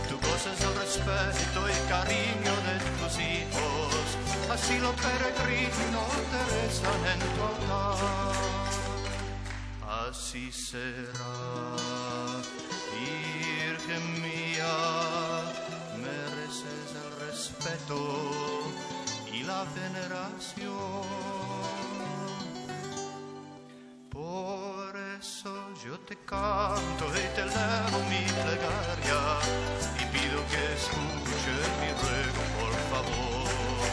Tú 0.08 0.15
gozas 0.28 0.62
el 0.62 0.76
respeto 0.76 1.60
y 1.69 1.89
cariño 1.89 2.54
de 2.67 2.76
tus 3.00 3.19
hijos, 3.19 4.17
así 4.50 4.80
los 4.80 4.96
peregrinos 4.96 6.12
te 6.32 6.41
rezan 6.56 7.06
en 7.13 7.19
tu 7.19 7.43
altar 7.43 8.63
así 10.10 10.52
será. 10.52 11.36
Virgen 12.93 14.22
mía, 14.22 14.76
mereces 15.98 16.88
el 17.04 17.28
respeto 17.28 18.00
y 19.32 19.43
la 19.43 19.65
veneración. 19.76 20.73
Canto 26.74 27.06
y 27.08 27.28
te 27.36 27.46
levo 27.46 28.00
mi 28.10 28.24
plegaria 28.42 29.22
y 30.00 30.06
pido 30.14 30.40
que 30.52 30.62
escuches 30.78 31.66
mi 31.82 31.90
ruego, 32.02 32.42
por 32.60 32.74
favor. 32.92 33.86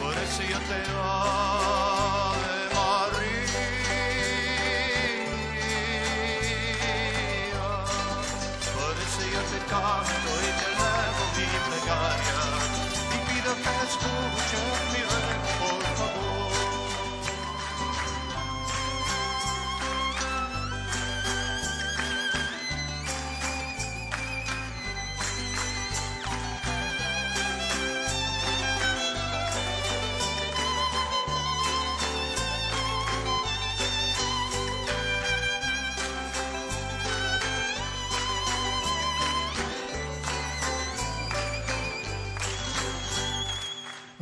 Por 0.00 0.14
eso 0.22 0.42
yo 0.42 0.58
te 0.68 0.74
ave 0.74 1.13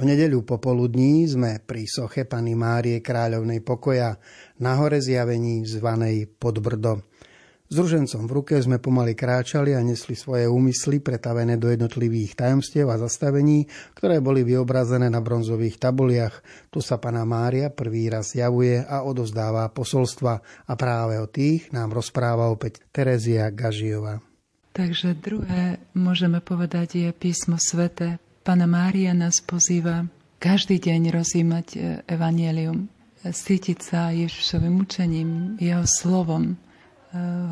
O 0.02 0.04
nedeľu 0.04 0.42
popoludní 0.42 1.22
sme 1.30 1.62
pri 1.62 1.86
soche 1.86 2.26
Pany 2.26 2.58
Márie 2.58 2.98
Kráľovnej 2.98 3.62
pokoja 3.62 4.18
na 4.58 4.74
hore 4.74 4.98
zjavení 4.98 5.62
zvanej 5.62 6.26
Podbrdo. 6.26 7.06
S 7.70 7.78
ružencom 7.78 8.26
v 8.26 8.34
ruke 8.34 8.58
sme 8.58 8.82
pomaly 8.82 9.14
kráčali 9.14 9.78
a 9.78 9.80
nesli 9.80 10.18
svoje 10.18 10.50
úmysly 10.50 10.98
pretavené 10.98 11.54
do 11.54 11.70
jednotlivých 11.70 12.34
tajomstiev 12.34 12.90
a 12.90 12.98
zastavení, 12.98 13.70
ktoré 13.94 14.18
boli 14.18 14.42
vyobrazené 14.42 15.06
na 15.06 15.22
bronzových 15.22 15.78
tabuliach. 15.78 16.42
Tu 16.74 16.82
sa 16.82 16.98
Pana 16.98 17.22
Mária 17.22 17.70
prvý 17.70 18.10
raz 18.10 18.34
javuje 18.34 18.82
a 18.82 19.06
odozdáva 19.06 19.70
posolstva 19.70 20.66
a 20.66 20.72
práve 20.74 21.22
o 21.22 21.30
tých 21.30 21.70
nám 21.70 21.94
rozpráva 21.94 22.50
opäť 22.50 22.82
Terezia 22.90 23.54
Gažiova. 23.54 24.18
Takže 24.74 25.14
druhé, 25.14 25.78
môžeme 25.94 26.42
povedať, 26.42 27.06
je 27.06 27.10
písmo 27.14 27.54
svete. 27.54 28.31
Pana 28.42 28.66
Mária 28.66 29.14
nás 29.14 29.38
pozýva 29.38 30.11
každý 30.42 30.83
deň 30.83 31.14
rozímať 31.14 31.66
e, 31.72 31.78
evanielium, 32.11 32.90
cítiť 33.22 33.78
sa 33.78 34.11
Ježišovým 34.11 34.83
učením, 34.83 35.31
jeho 35.62 35.87
slovom. 35.87 36.50
E, 36.50 36.55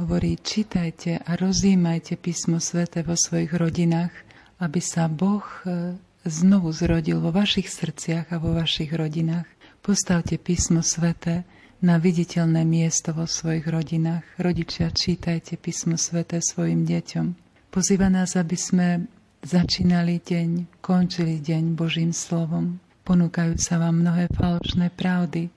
Hovorí, 0.02 0.34
čítajte 0.42 1.22
a 1.22 1.30
rozímajte 1.38 2.18
písmo 2.18 2.58
svete 2.58 3.06
vo 3.06 3.14
svojich 3.14 3.54
rodinách, 3.54 4.10
aby 4.58 4.82
sa 4.82 5.06
Boh 5.06 5.46
e, 5.62 5.94
znovu 6.26 6.74
zrodil 6.74 7.22
vo 7.22 7.30
vašich 7.30 7.70
srdciach 7.70 8.34
a 8.34 8.42
vo 8.42 8.50
vašich 8.58 8.90
rodinách. 8.90 9.46
Postavte 9.86 10.42
písmo 10.42 10.82
svete 10.82 11.46
na 11.86 12.02
viditeľné 12.02 12.66
miesto 12.66 13.14
vo 13.14 13.30
svojich 13.30 13.62
rodinách. 13.62 14.26
Rodičia, 14.42 14.90
čítajte 14.90 15.54
písmo 15.54 15.94
svete 15.94 16.42
svojim 16.42 16.82
deťom. 16.82 17.26
Pozýva 17.70 18.10
nás, 18.10 18.34
aby 18.34 18.58
sme 18.58 19.06
začínali 19.40 20.20
deň, 20.20 20.80
končili 20.84 21.40
deň 21.40 21.72
Božím 21.72 22.12
slovom. 22.12 22.76
Ponúkajú 23.08 23.56
sa 23.56 23.80
vám 23.80 24.04
mnohé 24.04 24.28
falošné 24.36 24.92
pravdy. 24.92 25.48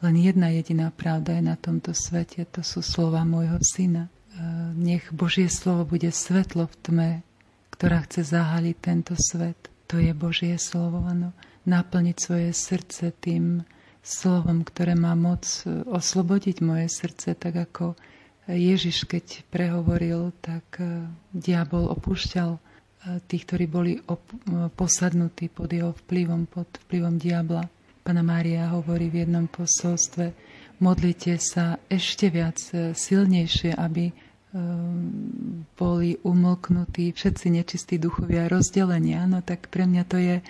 Len 0.00 0.14
jedna 0.16 0.52
jediná 0.52 0.88
pravda 0.92 1.36
je 1.36 1.44
na 1.44 1.56
tomto 1.56 1.92
svete, 1.92 2.44
to 2.48 2.60
sú 2.64 2.80
slova 2.80 3.24
môjho 3.24 3.60
syna. 3.60 4.08
E, 4.08 4.10
Nech 4.76 5.08
Božie 5.12 5.48
slovo 5.48 5.88
bude 5.96 6.08
svetlo 6.12 6.68
v 6.68 6.76
tme, 6.84 7.10
ktorá 7.72 8.04
chce 8.04 8.24
zahaliť 8.24 8.76
tento 8.80 9.14
svet. 9.16 9.56
To 9.88 10.00
je 10.00 10.12
Božie 10.16 10.56
slovo, 10.56 11.04
áno. 11.04 11.32
Naplniť 11.68 12.16
svoje 12.16 12.50
srdce 12.52 13.12
tým 13.20 13.64
slovom, 14.00 14.64
ktoré 14.64 14.96
má 14.96 15.12
moc 15.12 15.44
e, 15.64 15.84
oslobodiť 15.84 16.56
moje 16.64 16.88
srdce, 16.88 17.36
tak 17.36 17.56
ako 17.56 17.96
Ježiš, 18.46 19.10
keď 19.10 19.44
prehovoril, 19.52 20.32
tak 20.40 20.80
e, 20.80 21.08
diabol 21.36 21.92
opúšťal 21.92 22.60
tých, 23.26 23.42
ktorí 23.46 23.64
boli 23.70 23.92
op- 24.10 24.34
posadnutí 24.74 25.46
pod 25.46 25.70
jeho 25.70 25.94
vplyvom, 26.06 26.50
pod 26.50 26.66
vplyvom 26.86 27.22
diabla. 27.22 27.70
Pana 28.06 28.22
Mária 28.22 28.70
hovorí 28.70 29.10
v 29.10 29.26
jednom 29.26 29.50
posolstve, 29.50 30.30
modlite 30.78 31.38
sa 31.42 31.78
ešte 31.90 32.30
viac 32.30 32.58
e, 32.70 32.94
silnejšie, 32.94 33.74
aby 33.74 34.10
e, 34.10 34.14
boli 35.74 36.14
umlknutí 36.22 37.10
všetci 37.10 37.46
nečistí 37.50 37.98
duchovia 37.98 38.46
rozdelenia. 38.46 39.26
No 39.26 39.42
tak 39.42 39.66
pre 39.74 39.90
mňa 39.90 40.02
to 40.06 40.22
je 40.22 40.36
e, 40.38 40.44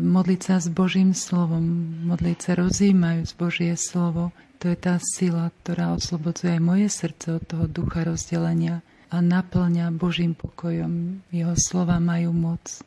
modliť 0.00 0.40
sa 0.40 0.56
s 0.56 0.72
Božím 0.72 1.12
slovom, 1.12 1.64
modliť 2.08 2.38
sa 2.40 2.52
rozímajúc 2.56 3.30
Božie 3.36 3.76
slovo. 3.76 4.32
To 4.64 4.72
je 4.72 4.76
tá 4.80 4.96
sila, 4.98 5.52
ktorá 5.62 5.94
oslobodzuje 5.94 6.56
aj 6.56 6.62
moje 6.64 6.88
srdce 6.88 7.38
od 7.38 7.44
toho 7.44 7.68
ducha 7.68 8.08
rozdelenia 8.08 8.80
a 9.08 9.16
naplňa 9.24 9.88
Božím 9.96 10.36
pokojom. 10.36 11.24
Jeho 11.32 11.54
slova 11.56 11.96
majú 11.96 12.32
moc 12.36 12.84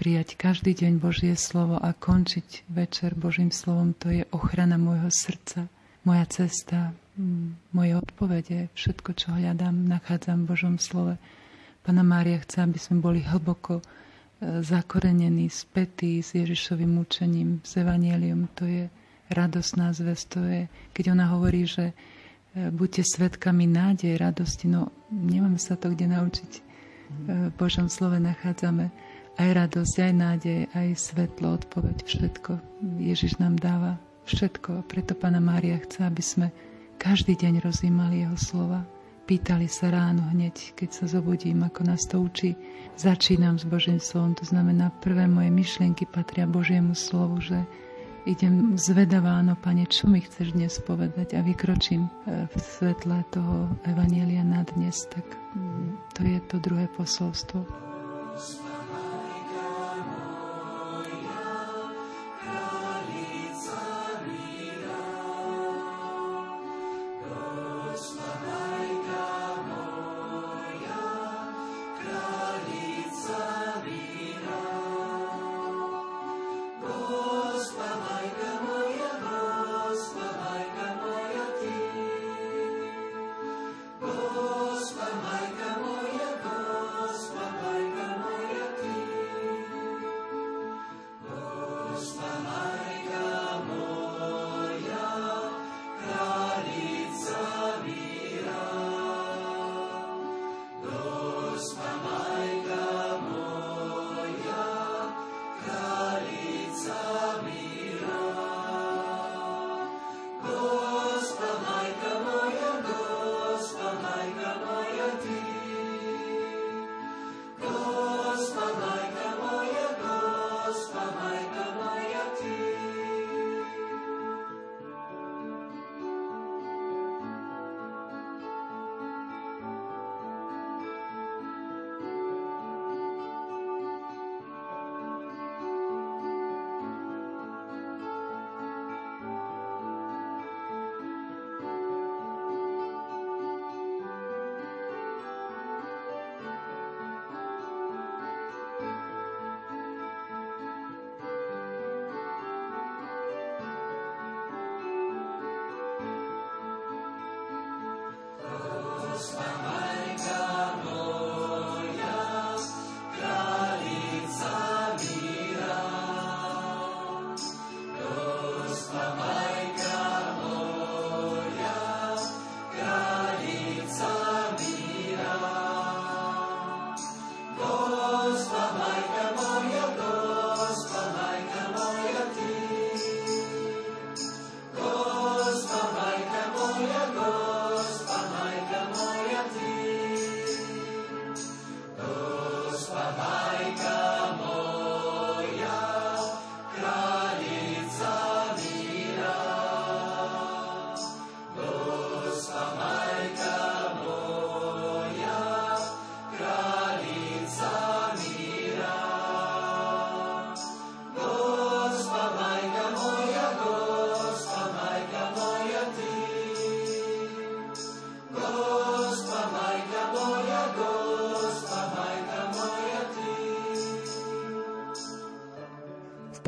prijať 0.00 0.40
každý 0.40 0.72
deň 0.72 0.92
Božie 0.96 1.36
slovo 1.36 1.76
a 1.76 1.92
končiť 1.92 2.64
večer 2.72 3.12
Božím 3.12 3.52
slovom, 3.52 3.92
to 3.92 4.08
je 4.08 4.24
ochrana 4.32 4.80
môjho 4.80 5.12
srdca. 5.12 5.68
moja 6.00 6.24
cesta, 6.32 6.96
moje 7.76 7.92
odpovede, 7.92 8.72
všetko, 8.72 9.10
čo 9.12 9.36
hľadám, 9.36 9.84
nachádzam 9.84 10.48
v 10.48 10.48
Božom 10.48 10.76
slove. 10.80 11.20
Pana 11.84 12.00
Mária 12.00 12.40
chce, 12.40 12.64
aby 12.64 12.80
sme 12.80 13.04
boli 13.04 13.20
hlboko 13.20 13.80
e, 13.80 13.84
zakorenení, 14.64 15.52
spätí 15.52 16.24
s 16.24 16.32
Ježišovým 16.32 16.96
učením, 17.04 17.60
s 17.60 17.76
Evangelium. 17.76 18.48
To 18.56 18.64
je 18.64 18.88
radosná 19.28 19.92
zväz, 19.92 20.24
to 20.32 20.40
je, 20.40 20.60
keď 20.96 21.12
ona 21.12 21.28
hovorí, 21.36 21.68
že 21.68 21.92
buďte 22.54 23.06
svetkami 23.06 23.70
nádej, 23.70 24.18
radosti, 24.18 24.66
no 24.66 24.90
nemáme 25.10 25.58
sa 25.58 25.78
to 25.78 25.94
kde 25.94 26.10
naučiť. 26.10 26.52
E, 26.58 26.62
v 27.50 27.54
Božom 27.54 27.86
slove 27.86 28.18
nachádzame 28.18 28.90
aj 29.38 29.48
radosť, 29.54 29.94
aj 30.02 30.12
nádej, 30.12 30.58
aj 30.74 30.88
svetlo, 30.98 31.56
odpoveď, 31.56 32.02
všetko. 32.02 32.52
Ježiš 32.98 33.38
nám 33.38 33.56
dáva 33.56 34.02
všetko. 34.26 34.84
Preto 34.90 35.14
Pana 35.14 35.38
Mária 35.38 35.78
chce, 35.78 36.04
aby 36.04 36.22
sme 36.22 36.46
každý 36.98 37.38
deň 37.38 37.62
rozímali 37.62 38.26
Jeho 38.26 38.36
slova. 38.36 38.82
Pýtali 39.30 39.70
sa 39.70 39.94
ráno 39.94 40.26
hneď, 40.34 40.74
keď 40.74 40.90
sa 40.90 41.04
zobudím, 41.06 41.62
ako 41.62 41.86
nás 41.86 42.02
to 42.02 42.18
učí. 42.18 42.58
Začínam 42.98 43.62
s 43.62 43.64
Božím 43.64 44.02
slovom, 44.02 44.34
to 44.34 44.42
znamená, 44.42 44.90
prvé 44.98 45.30
moje 45.30 45.54
myšlienky 45.54 46.02
patria 46.02 46.50
Božiemu 46.50 46.98
slovu, 46.98 47.38
že 47.38 47.62
idem 48.26 48.76
zvedavá, 48.76 49.40
no 49.42 49.56
Pane, 49.56 49.86
čo 49.86 50.08
mi 50.08 50.20
chceš 50.20 50.52
dnes 50.52 50.76
povedať 50.82 51.36
a 51.36 51.40
vykročím 51.40 52.06
e, 52.06 52.10
v 52.48 52.54
svetle 52.56 53.24
toho 53.32 53.68
Evanielia 53.86 54.44
na 54.44 54.64
dnes, 54.64 55.08
tak 55.08 55.24
mm, 55.56 56.16
to 56.16 56.20
je 56.24 56.38
to 56.48 56.56
druhé 56.60 56.86
posolstvo. 56.96 57.64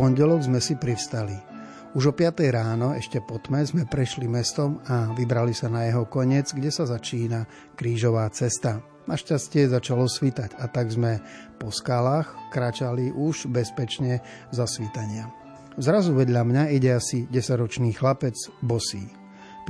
Pondelok 0.02 0.50
sme 0.50 0.58
si 0.58 0.74
privstali. 0.74 1.38
Už 1.94 2.10
o 2.10 2.14
5 2.18 2.42
ráno, 2.50 2.90
ešte 2.90 3.22
po 3.22 3.38
tme, 3.38 3.62
sme 3.62 3.86
prešli 3.86 4.26
mestom 4.26 4.82
a 4.90 5.14
vybrali 5.14 5.54
sa 5.54 5.70
na 5.70 5.86
jeho 5.86 6.10
koniec, 6.10 6.50
kde 6.50 6.74
sa 6.74 6.90
začína 6.90 7.46
krížová 7.78 8.26
cesta. 8.34 8.82
Našťastie 9.06 9.70
začalo 9.70 10.10
svítať 10.10 10.58
a 10.58 10.66
tak 10.66 10.90
sme 10.90 11.22
po 11.62 11.70
skalách 11.70 12.34
kráčali 12.50 13.14
už 13.14 13.46
bezpečne 13.54 14.18
za 14.50 14.66
svítania. 14.66 15.30
Zrazu 15.78 16.18
vedľa 16.18 16.42
mňa 16.50 16.62
ide 16.74 16.98
asi 16.98 17.30
10-ročný 17.30 17.94
chlapec, 17.94 18.34
bosý. 18.58 19.06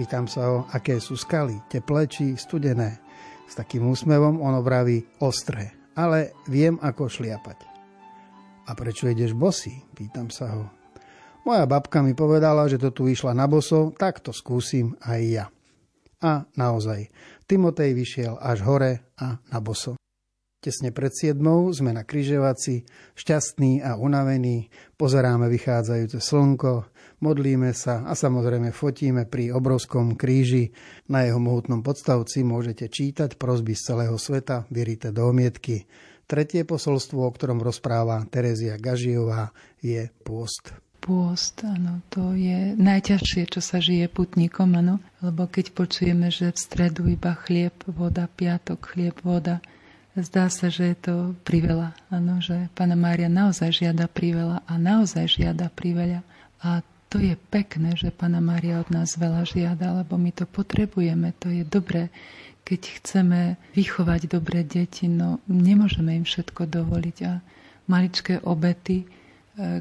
Pýtam 0.01 0.25
sa 0.25 0.49
ho, 0.49 0.59
aké 0.73 0.97
sú 0.97 1.13
skaly, 1.13 1.61
teplé 1.69 2.09
či 2.09 2.41
studené. 2.41 3.05
S 3.45 3.53
takým 3.53 3.85
úsmevom 3.85 4.41
on 4.41 4.57
vraví 4.65 5.05
ostré, 5.21 5.77
ale 5.93 6.33
viem 6.49 6.81
ako 6.81 7.13
šliapať. 7.13 7.72
A 8.73 8.77
prečo 8.79 9.05
ideš 9.05 9.37
bosy? 9.37 9.85
Pýtam 9.93 10.33
sa 10.33 10.49
ho. 10.57 10.65
Moja 11.45 11.69
babka 11.69 12.01
mi 12.01 12.17
povedala, 12.17 12.65
že 12.73 12.81
to 12.81 12.89
tu 12.89 13.05
išla 13.05 13.37
na 13.37 13.45
boso, 13.45 13.93
tak 13.93 14.25
to 14.25 14.33
skúsim 14.33 14.97
aj 15.05 15.21
ja. 15.29 15.47
A 16.25 16.49
naozaj, 16.57 17.13
Timotej 17.45 17.93
vyšiel 17.93 18.41
až 18.41 18.65
hore 18.65 19.13
a 19.21 19.45
na 19.53 19.61
boso. 19.61 20.01
Tesne 20.63 20.89
pred 20.89 21.13
siedmou 21.13 21.69
sme 21.75 21.93
na 21.93 22.07
kryževaci, 22.07 22.87
šťastní 23.19 23.85
a 23.85 23.99
unavení, 24.01 24.73
pozeráme 24.97 25.53
vychádzajúce 25.53 26.23
slnko, 26.23 26.87
modlíme 27.21 27.77
sa 27.77 28.09
a 28.09 28.17
samozrejme 28.17 28.73
fotíme 28.73 29.29
pri 29.29 29.53
obrovskom 29.53 30.17
kríži. 30.17 30.73
Na 31.13 31.29
jeho 31.29 31.43
mohutnom 31.43 31.85
podstavci 31.85 32.41
môžete 32.47 32.89
čítať 32.89 33.37
prosby 33.37 33.77
z 33.77 33.93
celého 33.93 34.17
sveta, 34.17 34.65
vyrite 34.73 35.13
do 35.13 35.29
omietky. 35.29 35.85
Tretie 36.33 36.65
posolstvo, 36.65 37.29
o 37.29 37.35
ktorom 37.37 37.61
rozpráva 37.61 38.25
Terezia 38.33 38.81
Gažiová, 38.81 39.53
je 39.85 40.09
pôst. 40.25 40.73
Pôst, 41.05 41.61
áno, 41.61 42.01
to 42.09 42.33
je 42.33 42.73
najťažšie, 42.73 43.53
čo 43.53 43.61
sa 43.61 43.85
žije 43.85 44.09
putníkom, 44.09 44.73
áno, 44.73 44.97
lebo 45.21 45.45
keď 45.45 45.77
počujeme, 45.77 46.33
že 46.33 46.49
v 46.49 46.57
stredu 46.57 47.05
iba 47.05 47.37
chlieb, 47.37 47.77
voda, 47.85 48.33
piatok, 48.33 48.81
chlieb, 48.97 49.21
voda, 49.21 49.61
zdá 50.17 50.49
sa, 50.49 50.73
že 50.73 50.97
je 50.97 50.97
to 51.05 51.15
priveľa, 51.45 51.93
áno, 52.09 52.41
že 52.41 52.73
Pána 52.73 52.97
Mária 52.97 53.29
naozaj 53.29 53.85
žiada 53.85 54.09
priveľa 54.09 54.65
a 54.65 54.73
naozaj 54.81 55.37
žiada 55.37 55.69
priveľa. 55.69 56.25
A 56.65 56.81
to 57.13 57.21
je 57.21 57.37
pekné, 57.37 57.93
že 57.93 58.09
Pana 58.09 58.41
Mária 58.41 58.81
od 58.81 58.89
nás 58.89 59.21
veľa 59.21 59.45
žiada, 59.45 59.93
lebo 60.01 60.17
my 60.17 60.33
to 60.33 60.49
potrebujeme, 60.49 61.37
to 61.37 61.53
je 61.53 61.61
dobré. 61.61 62.09
Keď 62.63 62.81
chceme 63.03 63.59
vychovať 63.75 64.31
dobré 64.31 64.63
deti, 64.63 65.11
no 65.11 65.43
nemôžeme 65.51 66.15
im 66.15 66.23
všetko 66.23 66.71
dovoliť 66.71 67.17
a 67.27 67.43
maličké 67.91 68.47
obety, 68.47 69.03
e, 69.03 69.07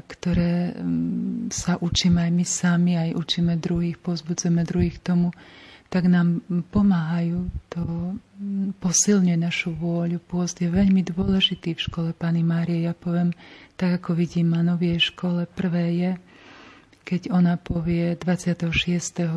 ktoré 0.02 0.74
mm, 0.74 1.54
sa 1.54 1.78
učíme 1.78 2.18
aj 2.26 2.32
my 2.34 2.44
sami, 2.44 2.92
aj 2.98 3.14
učíme 3.14 3.54
druhých, 3.56 4.02
pozbudzujeme 4.02 4.66
druhých 4.66 4.98
tomu, 4.98 5.30
tak 5.92 6.08
nám 6.08 6.40
pomáhajú, 6.72 7.52
to 7.68 8.16
posilňuje 8.80 9.36
našu 9.36 9.76
vôľu. 9.76 10.24
Pôst 10.24 10.64
je 10.64 10.72
veľmi 10.72 11.04
dôležitý 11.04 11.76
v 11.76 11.84
škole 11.84 12.10
Pany 12.16 12.40
Márie. 12.40 12.88
Ja 12.88 12.96
poviem, 12.96 13.36
tak 13.76 14.00
ako 14.00 14.16
vidím 14.16 14.56
ma 14.56 14.64
novej 14.64 15.12
škole, 15.12 15.44
prvé 15.44 15.84
je, 15.92 16.12
keď 17.04 17.28
ona 17.28 17.60
povie 17.60 18.16
26. 18.16 18.72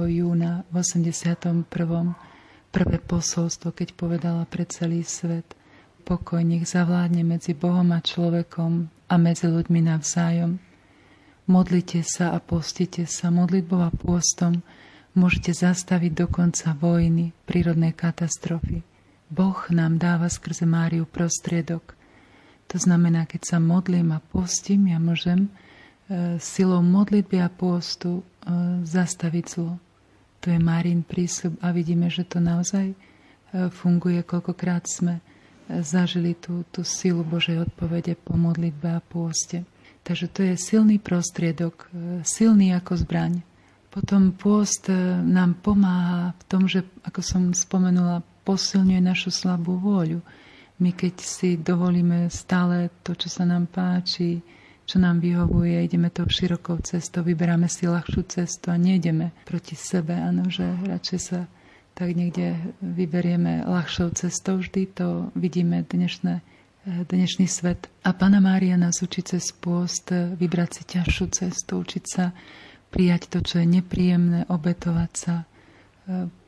júna 0.08 0.64
v 0.72 0.80
81. 0.80 1.68
prvé 2.76 3.00
posolstvo, 3.00 3.72
keď 3.72 3.96
povedala 3.96 4.44
pre 4.44 4.68
celý 4.68 5.08
svet. 5.08 5.48
Pokoj 6.04 6.44
nech 6.44 6.68
zavládne 6.68 7.24
medzi 7.24 7.56
Bohom 7.56 7.96
a 7.96 8.04
človekom 8.04 8.92
a 9.08 9.16
medzi 9.16 9.48
ľuďmi 9.48 9.80
navzájom. 9.88 10.60
Modlite 11.48 12.04
sa 12.04 12.36
a 12.36 12.44
postite 12.44 13.08
sa 13.08 13.32
modlitbou 13.32 13.80
a 13.80 13.96
pôstom, 13.96 14.60
môžete 15.16 15.56
zastaviť 15.56 16.28
dokonca 16.28 16.76
vojny, 16.76 17.32
prírodné 17.48 17.96
katastrofy. 17.96 18.84
Boh 19.32 19.56
nám 19.72 19.96
dáva 19.96 20.28
skrze 20.28 20.68
Máriu 20.68 21.08
prostriedok. 21.08 21.96
To 22.68 22.78
znamená, 22.78 23.24
keď 23.24 23.56
sa 23.56 23.58
modlím 23.64 24.12
a 24.12 24.20
postím, 24.20 24.92
ja 24.92 25.00
môžem 25.00 25.48
e, 25.48 25.50
silou 26.44 26.84
modlitby 26.84 27.40
a 27.40 27.48
postu 27.48 28.20
e, 28.20 28.24
zastaviť 28.84 29.46
zlo. 29.48 29.80
To 30.46 30.54
je 30.54 30.62
Márin 30.62 31.02
prísľub 31.02 31.58
a 31.58 31.74
vidíme, 31.74 32.06
že 32.06 32.22
to 32.22 32.38
naozaj 32.38 32.94
e, 32.94 32.96
funguje, 33.74 34.22
koľkokrát 34.22 34.86
sme 34.86 35.18
e, 35.18 35.22
zažili 35.82 36.38
tú, 36.38 36.62
tú 36.70 36.86
silu 36.86 37.26
Božej 37.26 37.66
odpovede 37.66 38.14
po 38.14 38.38
modlitbe 38.38 38.94
a 38.94 39.02
pôste. 39.02 39.66
Takže 40.06 40.30
to 40.30 40.46
je 40.46 40.54
silný 40.54 41.02
prostriedok, 41.02 41.90
e, 41.90 42.22
silný 42.22 42.78
ako 42.78 42.94
zbraň. 42.94 43.42
Potom 43.90 44.38
pôst 44.38 44.86
nám 45.26 45.58
pomáha 45.66 46.38
v 46.38 46.44
tom, 46.46 46.70
že, 46.70 46.86
ako 47.02 47.26
som 47.26 47.44
spomenula, 47.50 48.22
posilňuje 48.46 49.02
našu 49.02 49.34
slabú 49.34 49.82
vôľu. 49.82 50.22
My 50.78 50.94
keď 50.94 51.26
si 51.26 51.58
dovolíme 51.58 52.30
stále 52.30 52.94
to, 53.02 53.18
čo 53.18 53.34
sa 53.34 53.50
nám 53.50 53.66
páči, 53.66 54.46
čo 54.86 55.02
nám 55.02 55.18
vyhovuje, 55.18 55.82
ideme 55.82 56.14
tou 56.14 56.30
širokou 56.30 56.78
cestou, 56.86 57.26
vyberáme 57.26 57.66
si 57.66 57.90
ľahšiu 57.90 58.22
cestu 58.30 58.70
a 58.70 58.78
nejdeme 58.78 59.34
proti 59.46 59.74
sebe, 59.74 60.14
áno, 60.14 60.46
že 60.50 60.66
radšej 60.86 61.20
sa 61.20 61.50
tak 61.96 62.12
niekde 62.12 62.60
vyberieme 62.84 63.66
ľahšou 63.66 64.14
cestou 64.14 64.60
vždy, 64.60 64.84
to 64.94 65.32
vidíme 65.34 65.88
dnešné, 65.88 66.44
dnešný 66.86 67.48
svet. 67.48 67.88
A 68.04 68.12
Pana 68.12 68.44
Mária 68.44 68.76
nás 68.76 69.00
učí 69.00 69.24
cez 69.24 69.56
pôst 69.56 70.12
vybrať 70.12 70.70
si 70.76 70.84
ťažšiu 70.86 71.26
cestu, 71.32 71.72
učiť 71.82 72.04
sa 72.04 72.36
prijať 72.92 73.32
to, 73.32 73.40
čo 73.42 73.64
je 73.64 73.68
nepríjemné, 73.80 74.44
obetovať 74.52 75.12
sa, 75.16 75.36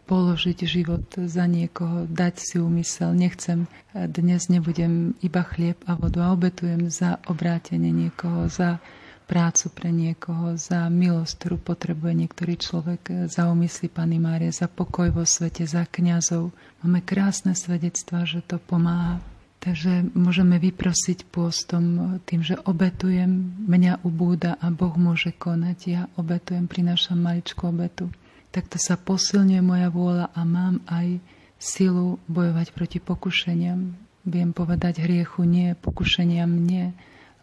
položiť 0.08 0.64
život 0.64 1.04
za 1.20 1.44
niekoho, 1.44 2.08
dať 2.08 2.36
si 2.40 2.56
úmysel. 2.58 3.12
Nechcem, 3.12 3.68
dnes 3.92 4.48
nebudem 4.48 5.20
iba 5.20 5.44
chlieb 5.44 5.76
a 5.84 6.00
vodu 6.00 6.24
a 6.24 6.32
obetujem 6.32 6.88
za 6.88 7.20
obrátenie 7.28 7.92
niekoho, 7.92 8.48
za 8.48 8.80
prácu 9.28 9.68
pre 9.76 9.92
niekoho, 9.92 10.56
za 10.56 10.88
milosť, 10.88 11.34
ktorú 11.36 11.58
potrebuje 11.60 12.14
niektorý 12.24 12.56
človek, 12.56 13.28
za 13.28 13.52
úmysly 13.52 13.92
Pany 13.92 14.24
Márie, 14.24 14.56
za 14.56 14.72
pokoj 14.72 15.12
vo 15.12 15.28
svete, 15.28 15.68
za 15.68 15.84
kňazov. 15.84 16.56
Máme 16.80 17.04
krásne 17.04 17.52
svedectva, 17.52 18.24
že 18.24 18.40
to 18.48 18.56
pomáha 18.64 19.20
Takže 19.58 20.14
môžeme 20.14 20.62
vyprosiť 20.62 21.34
pôstom 21.34 22.16
tým, 22.30 22.46
že 22.46 22.62
obetujem, 22.70 23.58
mňa 23.66 24.06
ubúda 24.06 24.56
a 24.62 24.70
Boh 24.70 24.94
môže 24.96 25.34
konať. 25.34 25.78
Ja 25.90 26.02
obetujem, 26.14 26.70
prinášam 26.70 27.20
maličku 27.20 27.68
obetu. 27.68 28.14
Takto 28.58 28.82
sa 28.82 28.98
posilňuje 28.98 29.62
moja 29.62 29.94
vôľa 29.94 30.34
a 30.34 30.42
mám 30.42 30.82
aj 30.90 31.22
silu 31.62 32.18
bojovať 32.26 32.74
proti 32.74 32.98
pokušeniam. 32.98 33.94
Viem 34.26 34.50
povedať 34.50 35.06
hriechu 35.06 35.46
nie, 35.46 35.78
pokušeniam 35.78 36.50
nie, 36.50 36.90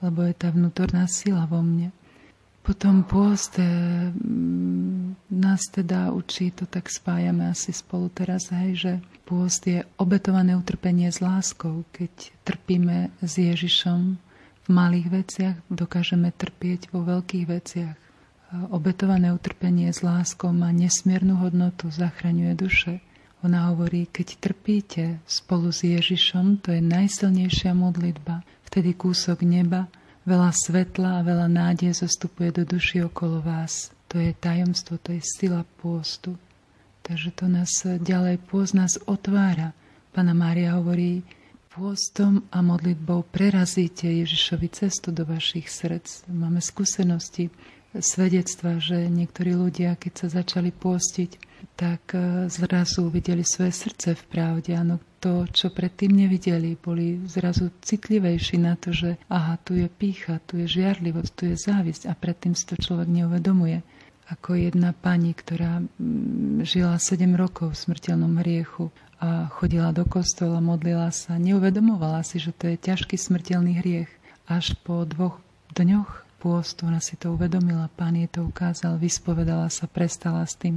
lebo 0.03 0.27
je 0.27 0.35
tá 0.35 0.50
vnútorná 0.50 1.07
sila 1.07 1.46
vo 1.46 1.62
mne. 1.62 1.94
Potom 2.66 3.07
pôst 3.07 3.62
e, 3.62 3.66
nás 5.31 5.62
teda 5.70 6.11
učí, 6.11 6.50
to 6.50 6.66
tak 6.66 6.90
spájame 6.90 7.46
asi 7.46 7.70
spolu 7.70 8.11
teraz, 8.11 8.50
hej, 8.50 8.74
že 8.74 8.92
pôst 9.22 9.70
je 9.70 9.87
obetované 10.03 10.59
utrpenie 10.59 11.14
s 11.14 11.22
láskou. 11.22 11.87
Keď 11.94 12.42
trpíme 12.42 13.14
s 13.22 13.38
Ježišom 13.38 14.18
v 14.66 14.68
malých 14.68 15.09
veciach, 15.14 15.57
dokážeme 15.70 16.35
trpieť 16.35 16.90
vo 16.90 17.07
veľkých 17.07 17.46
veciach. 17.46 18.04
Obetované 18.71 19.35
utrpenie 19.35 19.90
s 19.90 20.07
láskou 20.07 20.55
má 20.55 20.71
nesmiernu 20.71 21.35
hodnotu, 21.43 21.90
zachraňuje 21.90 22.53
duše. 22.55 22.95
Ona 23.43 23.75
hovorí, 23.75 24.07
keď 24.09 24.38
trpíte 24.38 25.19
spolu 25.27 25.75
s 25.75 25.83
Ježišom, 25.83 26.62
to 26.62 26.71
je 26.71 26.81
najsilnejšia 26.81 27.75
modlitba. 27.75 28.47
Vtedy 28.64 28.95
kúsok 28.95 29.43
neba 29.43 29.90
Veľa 30.25 30.57
svetla 30.57 31.21
a 31.21 31.25
veľa 31.25 31.53
nádej 31.53 32.01
zostupuje 32.01 32.49
do 32.49 32.64
duši 32.64 33.05
okolo 33.05 33.45
vás. 33.45 33.93
To 34.09 34.17
je 34.17 34.33
tajomstvo, 34.33 34.97
to 34.97 35.12
je 35.12 35.21
sila 35.21 35.69
pôstu. 35.85 36.40
Takže 37.05 37.29
to 37.37 37.45
nás 37.45 37.85
ďalej 37.85 38.40
pôst 38.49 38.73
nás 38.73 38.97
otvára. 39.05 39.77
Pana 40.17 40.33
Mária 40.33 40.81
hovorí, 40.81 41.21
pôstom 41.77 42.40
a 42.49 42.64
modlitbou 42.64 43.29
prerazíte 43.29 44.09
Ježišovi 44.09 44.69
cestu 44.73 45.12
do 45.12 45.29
vašich 45.29 45.69
srdc. 45.69 46.25
Máme 46.33 46.64
skúsenosti, 46.64 47.53
svedectva, 47.98 48.83
že 48.83 49.07
niektorí 49.07 49.54
ľudia, 49.54 49.94
keď 49.94 50.26
sa 50.26 50.42
začali 50.42 50.74
pôstiť, 50.74 51.30
tak 51.74 52.14
e, 52.14 52.46
zrazu 52.52 53.11
videli 53.11 53.42
svoje 53.42 53.74
srdce 53.74 54.14
v 54.14 54.24
pravde. 54.30 54.74
Áno, 54.74 55.02
to, 55.18 55.48
čo 55.48 55.72
predtým 55.72 56.12
nevideli, 56.12 56.76
boli 56.76 57.24
zrazu 57.24 57.72
citlivejší 57.80 58.61
na 58.61 58.76
to, 58.76 58.92
že 58.92 59.16
aha, 59.33 59.57
tu 59.64 59.74
je 59.78 59.88
pícha, 59.88 60.38
tu 60.44 60.61
je 60.61 60.66
žiarlivosť, 60.68 61.30
tu 61.33 61.42
je 61.48 61.57
závisť 61.57 62.11
a 62.11 62.12
predtým 62.12 62.52
si 62.52 62.68
to 62.68 62.76
človek 62.76 63.09
neuvedomuje. 63.09 63.80
Ako 64.24 64.57
jedna 64.57 64.96
pani, 64.96 65.37
ktorá 65.37 65.85
žila 66.64 66.96
7 66.96 67.28
rokov 67.37 67.76
v 67.76 67.80
smrteľnom 67.88 68.40
hriechu 68.40 68.88
a 69.20 69.52
chodila 69.52 69.92
do 69.92 70.09
kostola, 70.09 70.64
modlila 70.64 71.12
sa, 71.12 71.37
neuvedomovala 71.37 72.24
si, 72.24 72.40
že 72.40 72.57
to 72.57 72.72
je 72.72 72.76
ťažký 72.80 73.20
smrteľný 73.20 73.80
hriech. 73.85 74.09
Až 74.48 74.76
po 74.85 75.04
dvoch 75.09 75.40
dňoch 75.76 76.24
pôstu 76.44 76.85
ona 76.85 77.00
si 77.00 77.16
to 77.16 77.33
uvedomila, 77.33 77.88
pán 77.96 78.20
jej 78.20 78.28
to 78.28 78.44
ukázal, 78.44 79.00
vyspovedala 79.00 79.72
sa, 79.72 79.88
prestala 79.88 80.44
s 80.44 80.61
tým. 80.61 80.76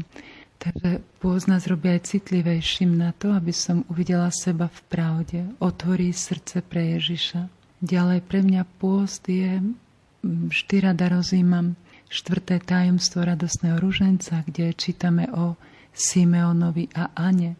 Takže 0.57 1.03
pôst 1.19 1.51
nás 1.51 1.67
robí 1.67 1.91
aj 1.91 2.07
citlivejším 2.07 2.95
na 2.95 3.11
to, 3.11 3.35
aby 3.35 3.51
som 3.51 3.83
uvidela 3.91 4.31
seba 4.31 4.71
v 4.71 4.79
pravde, 4.87 5.39
otvorí 5.59 6.15
srdce 6.15 6.63
pre 6.63 6.95
Ježiša. 6.95 7.51
Ďalej 7.83 8.19
pre 8.25 8.39
mňa 8.41 8.63
pôst 8.79 9.27
je 9.27 9.59
mm, 9.59 10.49
štyra 10.49 10.95
darozímam, 10.95 11.75
štvrté 12.07 12.63
tajomstvo 12.63 13.27
radosného 13.27 13.77
ruženca, 13.77 14.47
kde 14.47 14.71
čítame 14.71 15.27
o 15.35 15.59
Simeonovi 15.91 16.89
a 16.95 17.11
Ane, 17.13 17.59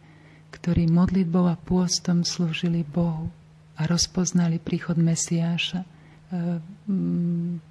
ktorí 0.49 0.87
modlitbou 0.87 1.45
a 1.51 1.59
pôstom 1.59 2.23
slúžili 2.23 2.81
Bohu 2.81 3.29
a 3.77 3.85
rozpoznali 3.85 4.57
príchod 4.57 4.97
Mesiáša. 4.97 5.96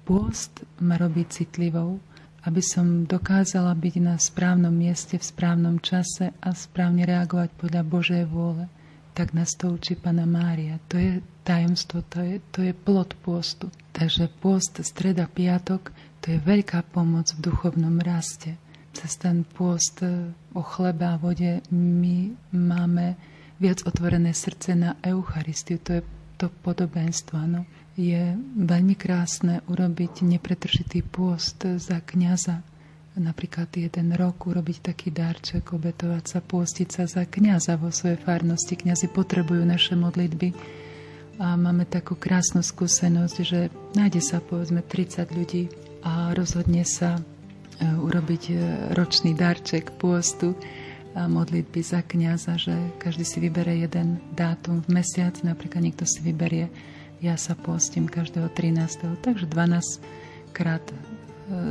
Pôst 0.01 0.65
ma 0.81 0.97
robí 0.97 1.29
citlivou, 1.29 2.01
aby 2.41 2.61
som 2.63 3.05
dokázala 3.05 3.75
byť 3.77 3.95
na 4.01 4.15
správnom 4.17 4.73
mieste 4.73 5.19
v 5.19 5.29
správnom 5.29 5.77
čase 5.77 6.33
a 6.41 6.49
správne 6.57 7.05
reagovať 7.05 7.53
podľa 7.53 7.83
Božej 7.85 8.23
vôle. 8.25 8.65
Tak 9.13 9.37
nás 9.37 9.53
to 9.53 9.77
učí 9.77 9.93
Pana 9.93 10.25
Mária. 10.25 10.81
To 10.89 10.97
je 10.97 11.21
tajomstvo, 11.45 12.01
to 12.09 12.21
je, 12.21 12.35
to 12.49 12.59
je 12.65 12.73
plod 12.73 13.13
pôstu. 13.21 13.69
Takže 13.93 14.29
pôst, 14.41 14.77
streda, 14.81 15.29
piatok, 15.29 15.93
to 16.21 16.33
je 16.33 16.39
veľká 16.41 16.81
pomoc 16.93 17.29
v 17.37 17.49
duchovnom 17.49 18.01
raste. 18.01 18.57
Cez 18.93 19.21
ten 19.21 19.45
pôst 19.45 20.01
e, 20.01 20.33
o 20.57 20.61
chlebe 20.65 21.05
a 21.05 21.21
vode 21.21 21.61
my 21.69 22.33
máme 22.53 23.13
viac 23.61 23.85
otvorené 23.85 24.33
srdce 24.33 24.73
na 24.73 24.97
Eucharistiu. 25.05 25.77
To 25.85 26.01
je 26.01 26.03
to 26.37 26.49
podobenstvo. 26.65 27.37
No 27.45 27.65
je 27.97 28.37
veľmi 28.61 28.93
krásne 28.93 29.65
urobiť 29.65 30.21
nepretržitý 30.21 31.01
pôst 31.01 31.57
za 31.65 31.97
kňaza. 31.97 32.61
Napríklad 33.17 33.73
jeden 33.73 34.13
rok 34.13 34.45
urobiť 34.45 34.93
taký 34.93 35.09
darček, 35.09 35.73
obetovať 35.73 36.23
sa, 36.29 36.39
pôstiť 36.45 36.87
sa 36.93 37.03
za 37.09 37.25
kňaza 37.25 37.81
vo 37.81 37.89
svojej 37.89 38.21
farnosti. 38.21 38.77
Kňazi 38.77 39.09
potrebujú 39.09 39.65
naše 39.65 39.97
modlitby. 39.97 40.53
A 41.41 41.57
máme 41.57 41.89
takú 41.89 42.13
krásnu 42.13 42.61
skúsenosť, 42.61 43.35
že 43.41 43.73
nájde 43.97 44.21
sa 44.21 44.37
povedzme 44.37 44.85
30 44.85 45.33
ľudí 45.33 45.65
a 46.05 46.37
rozhodne 46.37 46.85
sa 46.85 47.17
urobiť 47.81 48.43
e, 48.49 48.53
ročný 48.97 49.37
darček 49.37 49.93
pôstu 50.01 50.57
a 51.13 51.25
modlitby 51.25 51.81
za 51.81 52.01
kniaza, 52.05 52.57
že 52.57 52.73
každý 53.01 53.25
si 53.25 53.37
vybere 53.41 53.73
jeden 53.73 54.21
dátum 54.33 54.85
v 54.85 55.01
mesiac, 55.01 55.33
napríklad 55.41 55.81
niekto 55.81 56.05
si 56.05 56.21
vyberie, 56.21 56.69
ja 57.21 57.35
sa 57.35 57.57
postím 57.57 58.05
každého 58.05 58.49
13. 58.53 59.21
Takže 59.25 59.45
12 59.49 60.53
krát 60.53 60.85
e, 60.89 60.95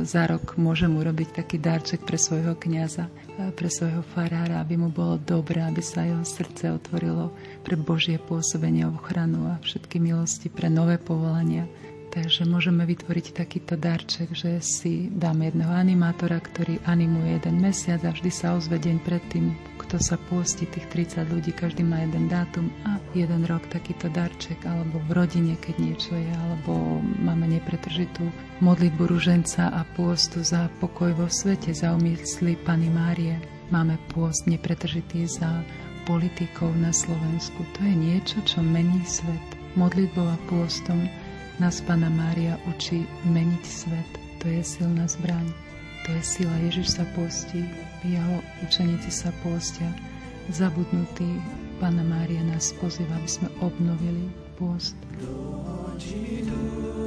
za 0.03 0.27
rok 0.27 0.59
môžem 0.59 0.91
urobiť 0.91 1.39
taký 1.39 1.55
darček 1.61 2.03
pre 2.03 2.19
svojho 2.19 2.55
kniaza, 2.59 3.07
pre 3.53 3.69
svojho 3.69 4.01
farára, 4.17 4.59
aby 4.59 4.75
mu 4.81 4.89
bolo 4.89 5.21
dobré, 5.21 5.61
aby 5.61 5.79
sa 5.79 6.03
jeho 6.03 6.25
srdce 6.25 6.73
otvorilo 6.73 7.29
pre 7.61 7.77
Božie 7.77 8.17
pôsobenie, 8.17 8.89
ochranu 8.89 9.53
a 9.53 9.61
všetky 9.61 10.01
milosti 10.01 10.49
pre 10.49 10.67
nové 10.73 10.97
povolania. 10.97 11.69
Takže 12.07 12.49
môžeme 12.49 12.81
vytvoriť 12.87 13.37
takýto 13.37 13.77
darček, 13.77 14.33
že 14.33 14.57
si 14.57 15.05
dáme 15.13 15.53
jedného 15.53 15.69
animátora, 15.69 16.41
ktorý 16.41 16.81
animuje 16.89 17.37
jeden 17.37 17.61
mesiac 17.61 18.01
a 18.01 18.09
vždy 18.09 18.31
sa 18.33 18.57
ozve 18.57 18.81
deň 18.81 18.97
predtým, 19.05 19.53
kto 19.87 20.03
sa 20.03 20.19
pôsti, 20.19 20.67
tých 20.67 20.83
30 20.91 21.31
ľudí, 21.31 21.55
každý 21.55 21.79
má 21.79 22.03
jeden 22.03 22.27
dátum 22.27 22.67
a 22.83 22.99
jeden 23.15 23.47
rok 23.47 23.63
takýto 23.71 24.11
darček, 24.11 24.59
alebo 24.67 24.99
v 25.07 25.15
rodine, 25.15 25.55
keď 25.55 25.75
niečo 25.79 26.11
je, 26.11 26.27
alebo 26.27 26.99
máme 27.23 27.47
nepretržitú 27.47 28.27
modlitbu 28.59 29.07
ruženca 29.07 29.71
a 29.71 29.87
pôstu 29.95 30.43
za 30.43 30.67
pokoj 30.83 31.15
vo 31.15 31.31
svete, 31.31 31.71
za 31.71 31.95
umysly 31.95 32.59
Pany 32.67 32.91
Márie. 32.91 33.39
Máme 33.71 33.95
pôst 34.11 34.43
nepretržitý 34.43 35.23
za 35.23 35.63
politikov 36.03 36.75
na 36.75 36.91
Slovensku. 36.91 37.63
To 37.79 37.79
je 37.87 37.95
niečo, 37.95 38.43
čo 38.43 38.59
mení 38.59 39.07
svet. 39.07 39.47
Modlitbou 39.79 40.27
a 40.27 40.35
pôstom 40.51 41.07
nás 41.63 41.79
Pana 41.79 42.11
Mária 42.11 42.59
učí 42.67 43.07
meniť 43.23 43.63
svet. 43.63 44.11
To 44.43 44.51
je 44.51 44.61
silná 44.67 45.07
zbraň. 45.07 45.66
To 46.05 46.09
je 46.13 46.21
sila. 46.21 46.53
Ježiš 46.67 46.99
sa 46.99 47.03
postí, 47.17 47.65
jeho 48.05 48.37
učeníci 48.67 49.09
sa 49.09 49.33
postia. 49.41 49.89
Zabudnutý 50.53 51.27
Pana 51.81 52.01
Mária 52.05 52.41
nás 52.45 52.73
pozýva, 52.77 53.17
aby 53.17 53.29
sme 53.29 53.49
obnovili 53.61 54.29
post. 54.57 54.95
Doči 55.17 56.45
duše, 56.45 57.06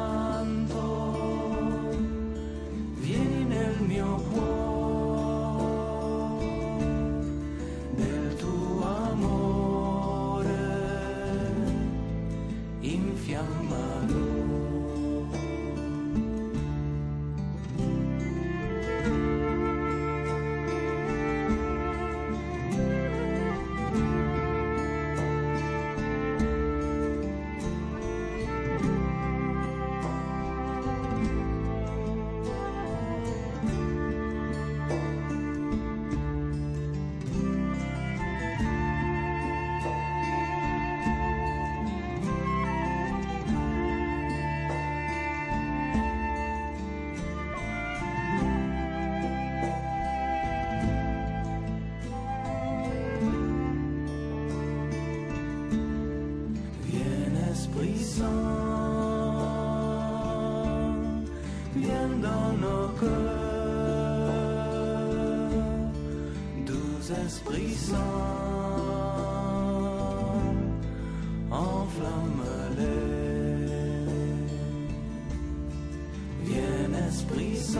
Bien 77.73 77.79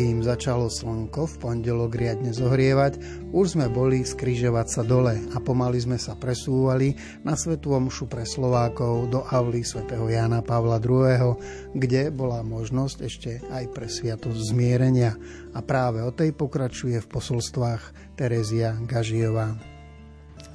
Kým 0.00 0.24
začalo 0.24 0.72
slnko 0.72 1.28
v 1.28 1.34
pondelok 1.44 1.92
riadne 1.92 2.32
zohrievať, 2.32 2.96
už 3.36 3.52
sme 3.52 3.68
boli 3.68 4.00
skrižovať 4.00 4.66
sa 4.72 4.80
dole 4.80 5.12
a 5.12 5.36
pomaly 5.44 5.76
sme 5.76 6.00
sa 6.00 6.16
presúvali 6.16 6.96
na 7.20 7.36
svetú 7.36 7.76
omšu 7.76 8.08
pre 8.08 8.24
Slovákov 8.24 9.12
do 9.12 9.20
avly 9.28 9.60
svätého 9.60 10.08
Jana 10.08 10.40
Pavla 10.40 10.80
II., 10.80 11.36
kde 11.76 12.08
bola 12.08 12.40
možnosť 12.40 12.96
ešte 13.04 13.44
aj 13.52 13.76
pre 13.76 13.92
sviatosť 13.92 14.40
zmierenia. 14.56 15.20
A 15.52 15.60
práve 15.60 16.00
o 16.00 16.08
tej 16.08 16.32
pokračuje 16.32 16.96
v 16.96 17.10
posolstvách 17.12 18.16
Terezia 18.16 18.80
Gažiová. 18.80 19.52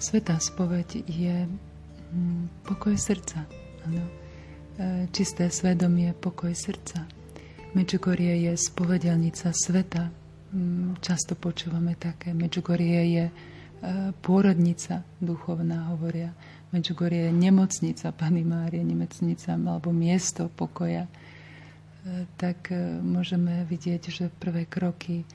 Svetá 0.01 0.41
spoveď 0.41 1.05
je 1.05 1.45
mm, 1.45 2.65
pokoj 2.65 2.97
srdca. 2.97 3.45
Ano. 3.85 4.09
E, 4.81 5.05
čisté 5.13 5.53
svedomie, 5.53 6.17
pokoj 6.17 6.49
srdca 6.49 7.24
Medžugorie 7.76 8.47
je 8.47 8.53
spovedelnica 8.55 9.51
sveta. 9.51 10.07
Mm, 10.55 10.95
často 11.03 11.36
počúvame 11.36 11.99
také. 11.99 12.32
Medžugorie 12.32 12.99
je 13.11 13.26
e, 13.28 13.34
pôrodnica 14.23 15.03
duchovná, 15.19 15.91
hovoria. 15.91 16.32
Medžugorie 16.71 17.28
je 17.28 17.34
nemocnica 17.36 18.15
Pany 18.15 18.47
Márie, 18.47 18.80
nemocnica 18.80 19.59
alebo 19.59 19.91
miesto 19.91 20.47
pokoja. 20.47 21.03
E, 21.03 21.11
tak 22.39 22.71
e, 22.71 22.80
môžeme 23.03 23.67
vidieť, 23.67 24.01
že 24.07 24.32
prvé 24.32 24.71
kroky 24.71 25.28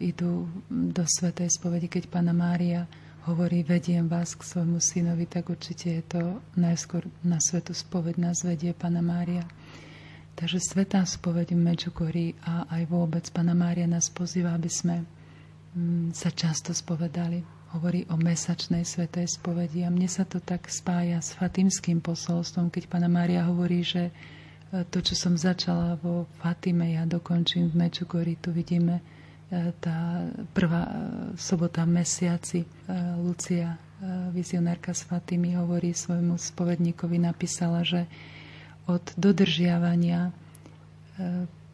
idú 0.00 0.48
do 0.66 1.04
Svetej 1.04 1.52
spovedi, 1.52 1.86
keď 1.86 2.08
Pana 2.08 2.32
Mária 2.32 2.88
hovorí, 3.28 3.62
vediem 3.62 4.10
vás 4.10 4.34
k 4.34 4.42
svojmu 4.42 4.82
synovi, 4.82 5.30
tak 5.30 5.52
určite 5.52 6.02
je 6.02 6.02
to 6.02 6.22
najskôr 6.58 7.06
na 7.22 7.38
svetu 7.38 7.70
spoveď 7.70 8.18
nás 8.18 8.42
vedie 8.42 8.74
Pana 8.74 9.04
Mária. 9.04 9.46
Takže 10.32 10.58
Svetá 10.64 11.04
spoveď 11.04 11.52
v 11.52 11.60
Medžugorí 11.60 12.26
a 12.42 12.64
aj 12.72 12.88
vôbec 12.88 13.24
Pana 13.30 13.52
Mária 13.52 13.84
nás 13.84 14.08
pozýva, 14.08 14.56
aby 14.56 14.70
sme 14.72 15.04
mm, 15.76 16.16
sa 16.16 16.32
často 16.32 16.72
spovedali. 16.72 17.44
Hovorí 17.72 18.04
o 18.12 18.20
mesačnej 18.20 18.84
svetej 18.84 19.32
spovedi 19.32 19.84
a 19.84 19.92
mne 19.92 20.04
sa 20.04 20.28
to 20.28 20.44
tak 20.44 20.68
spája 20.68 21.20
s 21.24 21.32
fatimským 21.32 22.04
posolstvom, 22.04 22.68
keď 22.68 22.84
Pana 22.88 23.08
Mária 23.08 23.48
hovorí, 23.48 23.80
že 23.80 24.08
e, 24.08 24.12
to, 24.88 25.00
čo 25.00 25.16
som 25.16 25.36
začala 25.36 25.96
vo 26.00 26.28
Fatime, 26.40 26.96
ja 26.96 27.08
dokončím 27.08 27.72
v 27.72 27.88
Medžugorí. 27.88 28.36
Tu 28.40 28.52
vidíme 28.52 29.00
e, 29.48 29.72
tá 29.80 30.28
prvá 30.52 30.84
e, 30.84 30.92
sobota 31.36 31.84
mesiaci. 31.88 32.64
Lucia, 33.20 33.76
vizionárka 34.34 34.90
z 34.90 35.06
Fatimy, 35.06 35.54
hovorí 35.54 35.94
svojmu 35.94 36.34
spovedníkovi, 36.34 37.22
napísala, 37.22 37.86
že 37.86 38.10
od 38.86 39.04
dodržiavania 39.14 40.28
e, 40.28 40.32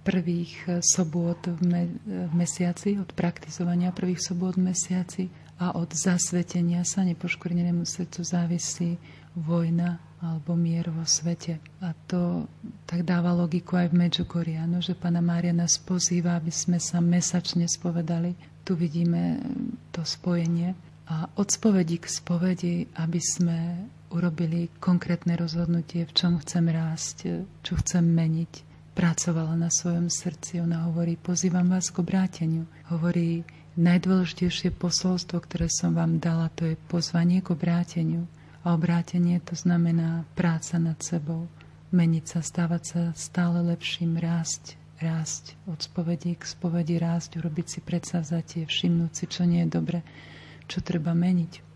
prvých 0.05 0.53
e, 0.65 0.69
sobôt 0.81 1.39
v, 1.45 1.61
me- 1.65 1.97
v 2.05 2.33
mesiaci, 2.33 2.97
od 2.97 3.13
praktizovania 3.13 3.93
prvých 3.93 4.25
sobôt 4.25 4.57
v 4.57 4.73
mesiaci 4.73 5.29
a 5.59 5.75
od 5.75 5.91
zasvetenia 5.93 6.87
sa 6.87 7.03
nepoškvrnenému 7.03 7.83
srdcu 7.83 8.21
závisí 8.23 8.97
vojna 9.35 9.99
alebo 10.19 10.59
mier 10.59 10.91
vo 10.91 11.07
svete. 11.07 11.63
A 11.79 11.95
to 12.11 12.51
tak 12.91 13.07
dáva 13.07 13.31
logiku 13.31 13.79
aj 13.79 13.95
v 13.95 13.99
Medžugorí, 14.03 14.59
no, 14.67 14.83
že 14.83 14.99
Pana 14.99 15.23
Mária 15.23 15.55
nás 15.55 15.79
pozýva, 15.79 16.35
aby 16.35 16.51
sme 16.51 16.83
sa 16.83 16.99
mesačne 16.99 17.71
spovedali. 17.71 18.35
Tu 18.67 18.75
vidíme 18.75 19.39
to 19.95 20.03
spojenie. 20.03 20.75
A 21.07 21.31
od 21.39 21.49
spovedi 21.49 22.03
k 22.03 22.07
spovedi, 22.11 22.75
aby 22.99 23.21
sme 23.23 23.59
urobili 24.11 24.73
konkrétne 24.81 25.37
rozhodnutie, 25.37 26.05
v 26.05 26.13
čom 26.17 26.41
chcem 26.41 26.69
rásť, 26.69 27.45
čo 27.65 27.73
chcem 27.81 28.05
meniť. 28.05 28.67
Pracovala 28.97 29.55
na 29.55 29.71
svojom 29.71 30.11
srdci, 30.11 30.59
ona 30.59 30.91
hovorí, 30.91 31.15
pozývam 31.15 31.71
vás 31.71 31.95
k 31.95 32.03
obráteniu. 32.03 32.67
Hovorí, 32.91 33.47
najdôležitejšie 33.79 34.75
posolstvo, 34.75 35.39
ktoré 35.39 35.71
som 35.71 35.95
vám 35.95 36.19
dala, 36.19 36.51
to 36.51 36.67
je 36.67 36.75
pozvanie 36.91 37.39
k 37.39 37.55
obráteniu. 37.55 38.27
A 38.67 38.75
obrátenie 38.75 39.39
to 39.47 39.55
znamená 39.55 40.27
práca 40.35 40.83
nad 40.83 40.99
sebou, 40.99 41.47
meniť 41.95 42.25
sa, 42.27 42.41
stávať 42.43 42.83
sa 42.83 43.03
stále 43.15 43.63
lepším, 43.63 44.19
rásť, 44.19 44.75
rásť 44.99 45.55
od 45.71 45.79
spovedi 45.79 46.35
k 46.35 46.43
spovedi, 46.43 46.99
rásť, 46.99 47.39
urobiť 47.39 47.67
si 47.71 47.79
predsavzatie, 47.79 48.67
všimnúť 48.67 49.13
si, 49.15 49.25
čo 49.31 49.47
nie 49.47 49.63
je 49.63 49.71
dobre, 49.71 49.99
čo 50.67 50.83
treba 50.83 51.15
meniť, 51.15 51.68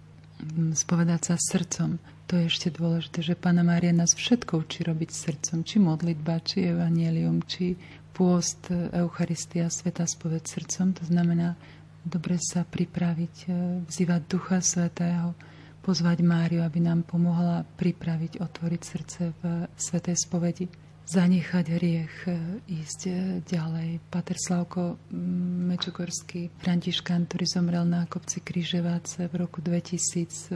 spovedať 0.73 1.21
sa 1.33 1.35
srdcom, 1.39 1.99
to 2.27 2.41
je 2.41 2.49
ešte 2.49 2.69
dôležité, 2.73 3.19
že 3.21 3.35
Pána 3.37 3.61
Mária 3.61 3.93
nás 3.93 4.17
všetko 4.17 4.65
učí 4.65 4.89
robiť 4.89 5.11
srdcom, 5.13 5.63
či 5.69 5.77
modlitba, 5.77 6.41
či 6.41 6.65
evanielium, 6.65 7.45
či 7.45 7.77
pôst, 8.13 8.73
Eucharistia, 8.73 9.69
Sveta 9.69 10.05
spoved 10.09 10.45
srdcom. 10.45 10.97
To 10.97 11.05
znamená 11.05 11.57
dobre 12.05 12.37
sa 12.41 12.67
pripraviť, 12.67 13.35
e, 13.47 13.51
vzývať 13.87 14.21
Ducha 14.29 14.59
Svetého, 14.61 15.37
pozvať 15.83 16.23
Máriu, 16.23 16.63
aby 16.63 16.79
nám 16.79 17.03
pomohla 17.03 17.67
pripraviť, 17.79 18.39
otvoriť 18.39 18.81
srdce 18.81 19.21
v 19.43 19.43
Svetej 19.75 20.17
spovedi 20.19 20.67
zanechať 21.13 21.67
hriech, 21.77 22.17
e, 22.25 22.33
ísť 22.73 23.01
e, 23.05 23.13
ďalej. 23.45 24.01
Pater 24.09 24.41
Slavko 24.41 24.97
Mečukorský, 25.69 26.49
Františkán, 26.57 27.29
ktorý 27.29 27.45
zomrel 27.45 27.85
na 27.85 28.09
kopci 28.09 28.41
Kryževáce 28.41 29.29
v 29.29 29.35
roku 29.37 29.61
2000, 29.61 30.49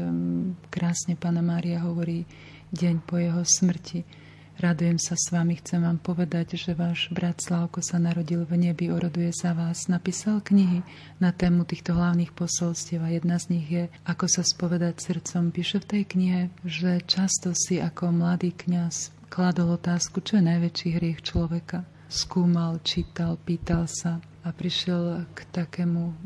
krásne 0.73 1.13
Pana 1.21 1.45
Mária 1.45 1.85
hovorí 1.85 2.25
deň 2.73 3.05
po 3.05 3.21
jeho 3.21 3.45
smrti. 3.45 4.25
Radujem 4.57 4.97
sa 4.97 5.21
s 5.21 5.29
vami, 5.29 5.61
chcem 5.61 5.85
vám 5.85 6.01
povedať, 6.01 6.57
že 6.57 6.73
váš 6.73 7.13
brat 7.13 7.37
Slavko 7.45 7.85
sa 7.85 8.01
narodil 8.01 8.41
v 8.49 8.57
nebi, 8.57 8.89
oroduje 8.89 9.29
za 9.29 9.53
vás. 9.53 9.85
Napísal 9.93 10.41
knihy 10.41 10.81
na 11.21 11.37
tému 11.37 11.69
týchto 11.69 11.93
hlavných 11.93 12.33
posolstiev 12.33 13.05
a 13.05 13.13
jedna 13.13 13.37
z 13.37 13.53
nich 13.53 13.69
je 13.69 13.85
Ako 14.09 14.25
sa 14.25 14.41
spovedať 14.41 15.05
srdcom. 15.05 15.53
Píše 15.53 15.85
v 15.85 15.89
tej 15.93 16.03
knihe, 16.09 16.41
že 16.65 17.05
často 17.05 17.53
si 17.53 17.77
ako 17.77 18.17
mladý 18.17 18.57
kňaz 18.57 19.16
kladol 19.37 19.77
otázku, 19.77 20.25
čo 20.25 20.41
je 20.41 20.49
najväčší 20.49 20.89
hriech 20.97 21.21
človeka. 21.21 21.85
Skúmal, 22.09 22.81
čítal, 22.81 23.37
pýtal 23.37 23.85
sa 23.85 24.17
a 24.41 24.49
prišiel 24.49 25.29
k 25.37 25.39
takému 25.53 26.17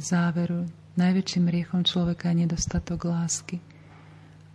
záveru. 0.00 0.64
Najväčším 0.96 1.52
hriechom 1.52 1.84
človeka 1.84 2.32
je 2.32 2.48
nedostatok 2.48 3.12
lásky. 3.12 3.60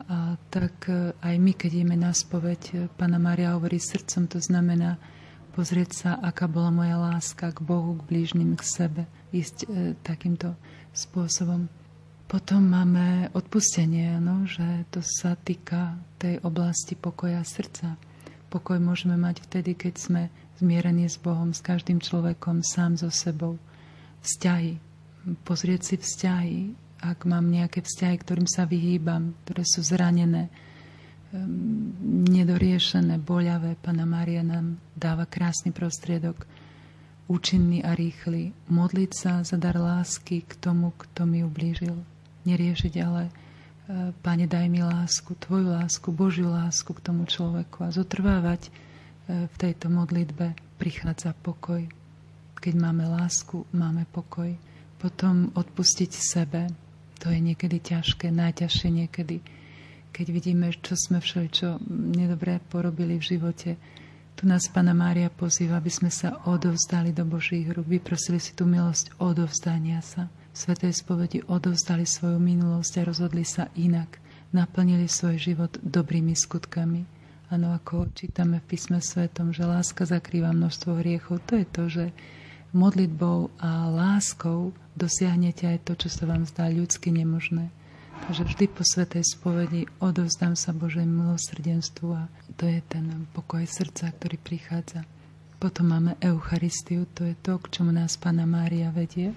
A 0.09 0.33
tak 0.49 0.89
e, 0.89 1.13
aj 1.13 1.35
my, 1.37 1.53
keď 1.53 1.69
ideme 1.81 1.97
na 1.97 2.09
spoveď, 2.09 2.61
e, 2.73 2.73
Pana 2.89 3.21
Maria 3.21 3.53
hovorí 3.53 3.77
srdcom, 3.77 4.33
to 4.33 4.41
znamená 4.41 4.97
pozrieť 5.53 5.89
sa, 5.93 6.09
aká 6.17 6.49
bola 6.49 6.73
moja 6.73 6.97
láska 6.97 7.53
k 7.53 7.59
Bohu, 7.61 8.01
k 8.01 8.05
blížnym, 8.09 8.57
k 8.57 8.65
sebe. 8.65 9.01
Ísť 9.29 9.57
e, 9.65 9.67
takýmto 10.01 10.57
spôsobom. 10.89 11.69
Potom 12.25 12.65
máme 12.65 13.29
odpustenie, 13.37 14.17
no, 14.17 14.49
že 14.49 14.65
to 14.89 15.05
sa 15.05 15.37
týka 15.37 15.93
tej 16.17 16.41
oblasti 16.41 16.97
pokoja 16.97 17.45
srdca. 17.45 18.01
Pokoj 18.49 18.81
môžeme 18.81 19.13
mať 19.13 19.45
vtedy, 19.45 19.77
keď 19.77 19.93
sme 19.93 20.21
zmierení 20.57 21.05
s 21.05 21.21
Bohom, 21.21 21.53
s 21.53 21.61
každým 21.61 22.01
človekom, 22.01 22.65
sám 22.65 22.97
so 22.97 23.13
sebou. 23.13 23.61
Vzťahy. 24.25 24.81
Pozrieť 25.45 25.81
si 25.85 25.95
vzťahy. 26.01 26.57
Ak 27.05 27.29
mám 27.29 27.45
nejaké 27.45 27.85
vzťahy, 27.85 28.17
ktorým 28.17 28.49
sa 28.49 28.65
vyhýbam, 28.65 29.37
ktoré 29.45 29.61
sú 29.61 29.85
zranené, 29.85 30.49
nedoriešené, 32.25 33.21
boľavé, 33.21 33.77
Pana 33.77 34.09
Mária 34.09 34.41
nám 34.41 34.81
dáva 34.97 35.29
krásny 35.29 35.69
prostriedok, 35.69 36.41
účinný 37.29 37.85
a 37.85 37.93
rýchly, 37.93 38.49
modliť 38.73 39.11
sa 39.13 39.45
za 39.45 39.61
dar 39.61 39.77
lásky 39.77 40.41
k 40.41 40.57
tomu, 40.57 40.89
kto 40.97 41.29
mi 41.29 41.45
ublížil 41.45 42.14
neriešiť, 42.45 42.93
ale 43.01 43.23
e, 43.27 43.31
Pane, 44.21 44.45
daj 44.45 44.65
mi 44.69 44.85
lásku, 44.85 45.33
Tvoju 45.35 45.73
lásku, 45.73 46.07
Božiu 46.13 46.53
lásku 46.53 46.93
k 46.93 47.03
tomu 47.03 47.25
človeku 47.25 47.83
a 47.83 47.89
zotrvávať 47.89 48.69
e, 48.69 48.69
v 49.49 49.55
tejto 49.57 49.89
modlitbe 49.89 50.53
prichádza 50.77 51.33
pokoj. 51.41 51.81
Keď 52.61 52.73
máme 52.77 53.05
lásku, 53.09 53.65
máme 53.73 54.05
pokoj. 54.09 54.53
Potom 55.01 55.51
odpustiť 55.53 56.11
sebe, 56.13 56.71
to 57.19 57.29
je 57.29 57.37
niekedy 57.41 57.81
ťažké, 57.81 58.31
najťažšie 58.31 58.89
niekedy, 58.89 59.43
keď 60.15 60.25
vidíme, 60.31 60.71
čo 60.79 60.95
sme 60.95 61.19
všeličo 61.19 61.83
nedobré 61.91 62.63
porobili 62.71 63.19
v 63.19 63.27
živote. 63.35 63.75
Tu 64.35 64.43
nás 64.47 64.67
Pana 64.71 64.95
Mária 64.95 65.27
pozýva, 65.27 65.77
aby 65.79 65.91
sme 65.91 66.11
sa 66.11 66.39
odovzdali 66.47 67.11
do 67.11 67.27
Božích 67.27 67.67
rúk, 67.71 67.87
vyprosili 67.87 68.39
si 68.39 68.55
tú 68.55 68.63
milosť 68.63 69.19
odovzdania 69.19 69.99
sa 69.99 70.31
svetej 70.55 70.95
spovedi 70.95 71.43
odovzdali 71.43 72.07
svoju 72.07 72.39
minulosť 72.39 73.03
a 73.03 73.07
rozhodli 73.11 73.43
sa 73.43 73.67
inak. 73.75 74.23
Naplnili 74.55 75.11
svoj 75.11 75.35
život 75.35 75.75
dobrými 75.83 76.31
skutkami. 76.31 77.03
Áno, 77.51 77.75
ako 77.75 78.09
čítame 78.15 78.63
v 78.63 78.73
písme 78.73 79.03
svetom, 79.03 79.51
že 79.51 79.67
láska 79.67 80.07
zakrýva 80.07 80.55
množstvo 80.55 80.97
hriechov, 81.03 81.43
to 81.45 81.61
je 81.61 81.65
to, 81.67 81.83
že 81.91 82.05
modlitbou 82.73 83.53
a 83.61 83.87
láskou 83.91 84.73
dosiahnete 84.97 85.67
aj 85.67 85.85
to, 85.85 85.93
čo 85.95 86.09
sa 86.09 86.23
vám 86.25 86.47
zdá 86.47 86.71
ľudsky 86.71 87.11
nemožné. 87.11 87.69
Takže 88.15 88.47
vždy 88.47 88.65
po 88.71 88.83
svetej 88.87 89.23
spovedi 89.27 89.85
odovzdám 89.99 90.55
sa 90.55 90.71
Božej 90.71 91.03
milosrdenstvu 91.03 92.07
a 92.15 92.31
to 92.55 92.63
je 92.65 92.79
ten 92.87 93.27
pokoj 93.35 93.61
srdca, 93.67 94.09
ktorý 94.15 94.39
prichádza. 94.39 95.03
Potom 95.59 95.91
máme 95.91 96.15
Eucharistiu, 96.23 97.07
to 97.11 97.27
je 97.27 97.35
to, 97.43 97.59
k 97.59 97.71
čomu 97.71 97.91
nás 97.91 98.15
Pana 98.15 98.47
Mária 98.47 98.91
vedie. 98.91 99.35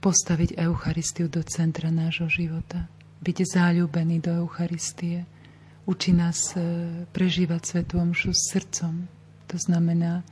Postaviť 0.00 0.56
Eucharistiu 0.56 1.28
do 1.28 1.44
centra 1.44 1.92
nášho 1.92 2.32
života. 2.32 2.88
Byť 3.20 3.36
záľubený 3.44 4.24
do 4.24 4.32
Eucharistie. 4.44 5.28
Učí 5.84 6.16
nás 6.16 6.56
e, 6.56 7.04
prežívať 7.12 7.60
Svetú 7.68 8.00
Omšu 8.00 8.32
srdcom. 8.32 9.04
To 9.50 9.56
znamená 9.60 10.24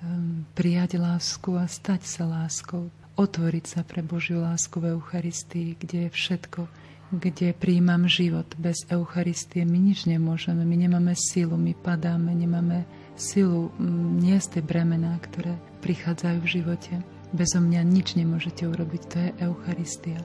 um, 0.00 0.48
prijať 0.56 0.96
lásku 0.96 1.52
a 1.58 1.68
stať 1.68 2.08
sa 2.08 2.24
láskou. 2.24 2.88
Otvoriť 3.18 3.64
sa 3.68 3.80
pre 3.84 4.00
Božiu 4.00 4.40
lásku 4.40 4.80
v 4.80 4.96
Eucharistii, 4.96 5.76
kde 5.76 6.08
je 6.08 6.10
všetko, 6.14 6.64
kde 7.12 7.52
príjmam 7.52 8.08
život. 8.08 8.48
Bez 8.56 8.88
Eucharistie 8.88 9.68
my 9.68 9.76
nič 9.76 10.08
nemôžeme, 10.08 10.64
my 10.64 10.76
nemáme 10.88 11.12
silu, 11.12 11.60
my 11.60 11.76
padáme, 11.76 12.32
nemáme 12.32 12.88
silu 13.12 13.68
niesť 14.22 14.56
tie 14.56 14.62
bremená, 14.64 15.20
ktoré 15.20 15.60
prichádzajú 15.84 16.38
v 16.40 16.48
živote. 16.48 16.94
Bezo 17.32 17.64
mňa 17.64 17.80
nič 17.88 18.12
nemôžete 18.20 18.68
urobiť, 18.68 19.02
to 19.08 19.16
je 19.16 19.28
Eucharistia. 19.48 20.20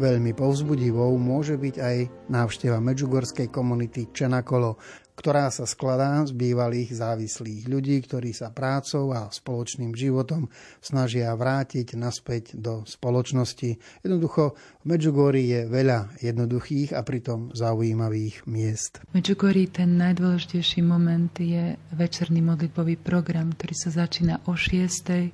Veľmi 0.00 0.32
povzbudivou 0.32 1.12
môže 1.20 1.60
byť 1.60 1.76
aj 1.76 1.96
návšteva 2.32 2.80
medžugorskej 2.80 3.52
komunity 3.52 4.08
Čenakolo, 4.08 4.80
ktorá 5.12 5.52
sa 5.52 5.68
skladá 5.68 6.24
z 6.24 6.32
bývalých 6.32 6.96
závislých 6.96 7.68
ľudí, 7.68 8.00
ktorí 8.08 8.32
sa 8.32 8.48
prácou 8.48 9.12
a 9.12 9.28
spoločným 9.28 9.92
životom 9.92 10.48
snažia 10.80 11.28
vrátiť 11.36 12.00
naspäť 12.00 12.56
do 12.56 12.80
spoločnosti. 12.88 13.76
Jednoducho 14.00 14.56
v 14.80 14.84
Medžugorji 14.88 15.44
je 15.52 15.60
veľa 15.68 16.16
jednoduchých 16.24 16.96
a 16.96 17.04
pritom 17.04 17.52
zaujímavých 17.52 18.48
miest. 18.48 19.04
V 19.04 19.20
Medžugorji 19.20 19.68
ten 19.68 20.00
najdôležitejší 20.00 20.80
moment 20.80 21.36
je 21.36 21.76
večerný 21.92 22.40
modlitbový 22.40 22.96
program, 22.96 23.52
ktorý 23.52 23.76
sa 23.76 23.92
začína 23.92 24.48
o 24.48 24.56
6. 24.56 25.28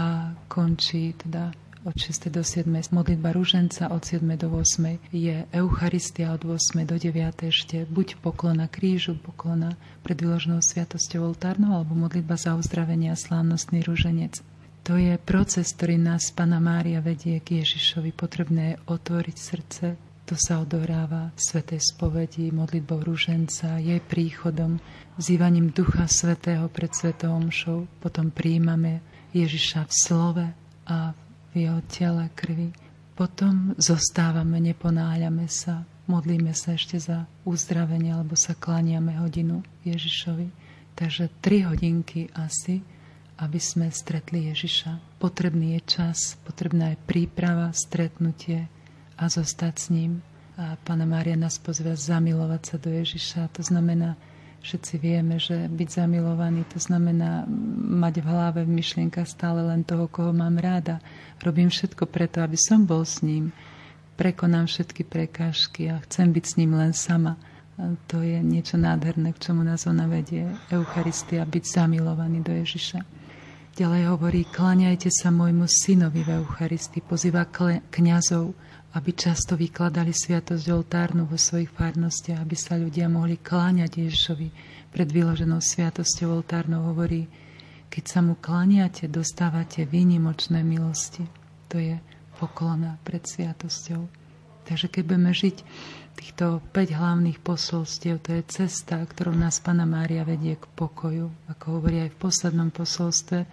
a 0.00 0.32
končí 0.48 1.12
teda 1.20 1.65
od 1.86 1.94
6. 1.94 2.34
do 2.34 2.42
7. 2.42 2.66
modlitba 2.90 3.30
rúženca, 3.30 3.86
od 3.94 4.02
7. 4.02 4.26
do 4.34 4.50
8. 4.50 4.98
je 5.14 5.46
Eucharistia, 5.54 6.34
od 6.34 6.42
8. 6.42 6.82
do 6.82 6.98
9. 6.98 7.46
ešte 7.46 7.86
buď 7.86 8.18
poklona 8.18 8.66
krížu, 8.66 9.14
poklona 9.14 9.78
pred 10.02 10.18
vyloženou 10.18 10.58
sviatosťou 10.58 11.30
oltárnou, 11.30 11.78
alebo 11.78 11.94
modlitba 11.94 12.34
za 12.34 12.58
uzdravenie 12.58 13.14
a 13.14 13.16
slávnostný 13.16 13.86
rúženec. 13.86 14.42
To 14.82 14.98
je 14.98 15.14
proces, 15.22 15.70
ktorý 15.78 15.94
nás 15.94 16.34
Pana 16.34 16.58
Mária 16.58 16.98
vedie 16.98 17.38
k 17.38 17.62
Ježišovi. 17.62 18.10
Potrebné 18.10 18.62
je 18.74 18.80
otvoriť 18.90 19.36
srdce, 19.38 19.84
to 20.26 20.34
sa 20.34 20.58
odohráva 20.58 21.30
v 21.38 21.40
Svetej 21.40 21.78
spovedi, 21.94 22.50
modlitbou 22.50 22.98
rúženca, 22.98 23.78
jej 23.78 24.02
príchodom, 24.02 24.82
vzývaním 25.14 25.70
Ducha 25.70 26.10
Svetého 26.10 26.66
pred 26.66 26.90
Svetou 26.90 27.30
Omšou. 27.38 27.86
Potom 28.02 28.34
príjmame 28.34 29.06
Ježiša 29.30 29.86
v 29.86 29.92
slove 29.94 30.46
a 30.90 31.14
v 31.14 31.25
jeho 31.56 31.80
tele, 31.88 32.28
krvi. 32.36 32.76
Potom 33.16 33.72
zostávame, 33.80 34.60
neponáľame 34.60 35.48
sa, 35.48 35.88
modlíme 36.04 36.52
sa 36.52 36.76
ešte 36.76 37.00
za 37.00 37.24
uzdravenie 37.48 38.12
alebo 38.12 38.36
sa 38.36 38.52
klaniame 38.52 39.16
hodinu 39.16 39.64
Ježišovi. 39.88 40.52
Takže 40.96 41.32
tri 41.40 41.64
hodinky 41.64 42.28
asi, 42.36 42.84
aby 43.40 43.60
sme 43.60 43.92
stretli 43.92 44.48
Ježiša. 44.52 45.20
Potrebný 45.20 45.80
je 45.80 45.82
čas, 45.84 46.40
potrebná 46.44 46.96
je 46.96 47.02
príprava, 47.04 47.72
stretnutie 47.72 48.68
a 49.16 49.28
zostať 49.28 49.74
s 49.76 49.86
ním. 49.92 50.20
A 50.56 50.80
Pána 50.80 51.04
Mária 51.04 51.36
nás 51.36 51.60
pozve 51.60 51.92
zamilovať 51.92 52.62
sa 52.64 52.76
do 52.80 52.88
Ježiša. 52.88 53.52
To 53.56 53.62
znamená 53.64 54.16
Všetci 54.66 54.98
vieme, 54.98 55.38
že 55.38 55.70
byť 55.70 55.88
zamilovaný 55.94 56.66
to 56.66 56.82
znamená 56.82 57.46
mať 57.86 58.18
v 58.18 58.26
hlave 58.26 58.60
v 58.66 58.74
myšlienka 58.74 59.22
stále 59.22 59.62
len 59.62 59.86
toho, 59.86 60.10
koho 60.10 60.34
mám 60.34 60.58
ráda. 60.58 60.98
Robím 61.38 61.70
všetko 61.70 62.10
preto, 62.10 62.42
aby 62.42 62.58
som 62.58 62.82
bol 62.82 63.06
s 63.06 63.22
ním. 63.22 63.54
Prekonám 64.18 64.66
všetky 64.66 65.06
prekážky 65.06 65.86
a 65.86 66.02
chcem 66.02 66.34
byť 66.34 66.44
s 66.50 66.56
ním 66.58 66.74
len 66.74 66.90
sama. 66.90 67.38
To 68.10 68.18
je 68.26 68.42
niečo 68.42 68.74
nádherné, 68.74 69.38
k 69.38 69.42
čomu 69.46 69.62
nás 69.62 69.86
ona 69.86 70.10
vedie. 70.10 70.50
Eucharistia, 70.74 71.46
byť 71.46 71.62
zamilovaný 71.62 72.42
do 72.42 72.50
Ježiša. 72.50 73.06
Ďalej 73.78 74.02
hovorí, 74.10 74.50
klaňajte 74.50 75.14
sa 75.14 75.30
môjmu 75.30 75.70
synovi 75.70 76.26
v 76.26 76.42
Eucharistii, 76.42 77.06
pozýva 77.06 77.46
kňazov, 77.92 78.50
aby 78.94 79.10
často 79.12 79.58
vykladali 79.58 80.14
sviatosť 80.14 80.64
oltárnu 80.70 81.26
vo 81.26 81.34
svojich 81.34 81.72
farnostiach, 81.72 82.40
aby 82.40 82.56
sa 82.56 82.78
ľudia 82.78 83.10
mohli 83.10 83.40
kláňať 83.40 84.06
Ježišovi 84.06 84.48
pred 84.94 85.08
vyloženou 85.10 85.60
sviatosťou 85.60 86.40
oltárnou, 86.40 86.94
hovorí, 86.94 87.28
keď 87.92 88.04
sa 88.06 88.20
mu 88.24 88.38
kláňate, 88.38 89.08
dostávate 89.08 89.84
výnimočné 89.84 90.64
milosti. 90.64 91.24
To 91.68 91.76
je 91.76 92.00
poklona 92.36 93.00
pred 93.02 93.24
sviatosťou. 93.24 94.06
Takže 94.66 94.90
keď 94.90 95.02
budeme 95.06 95.30
žiť 95.30 95.56
týchto 96.18 96.64
5 96.74 96.98
hlavných 96.98 97.38
posolstiev, 97.38 98.18
to 98.24 98.34
je 98.34 98.42
cesta, 98.48 98.98
ktorou 98.98 99.36
nás 99.36 99.62
Pana 99.62 99.86
Mária 99.86 100.26
vedie 100.26 100.58
k 100.58 100.66
pokoju. 100.74 101.30
Ako 101.52 101.78
hovorí 101.78 102.02
aj 102.02 102.10
v 102.16 102.20
poslednom 102.20 102.74
posolstve, 102.74 103.46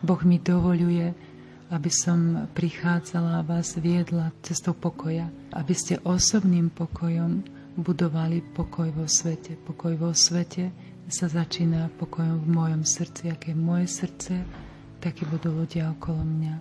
Boh 0.00 0.22
mi 0.24 0.40
dovoluje, 0.40 1.12
aby 1.70 1.90
som 1.90 2.46
prichádzala 2.54 3.42
a 3.42 3.46
vás 3.46 3.74
viedla 3.78 4.30
cestou 4.42 4.74
pokoja, 4.74 5.26
aby 5.54 5.74
ste 5.74 5.98
osobným 6.06 6.70
pokojom 6.70 7.42
budovali 7.76 8.40
pokoj 8.54 8.88
vo 8.94 9.06
svete. 9.10 9.58
Pokoj 9.66 9.94
vo 9.98 10.10
svete 10.14 10.70
sa 11.06 11.26
začína 11.26 11.90
pokojom 11.98 12.42
v 12.42 12.48
mojom 12.48 12.82
srdci. 12.82 13.30
Aké 13.30 13.52
je 13.52 13.58
moje 13.58 13.86
srdce, 13.90 14.34
takí 15.02 15.26
budú 15.26 15.52
ľudia 15.54 15.92
okolo 15.92 16.22
mňa. 16.22 16.54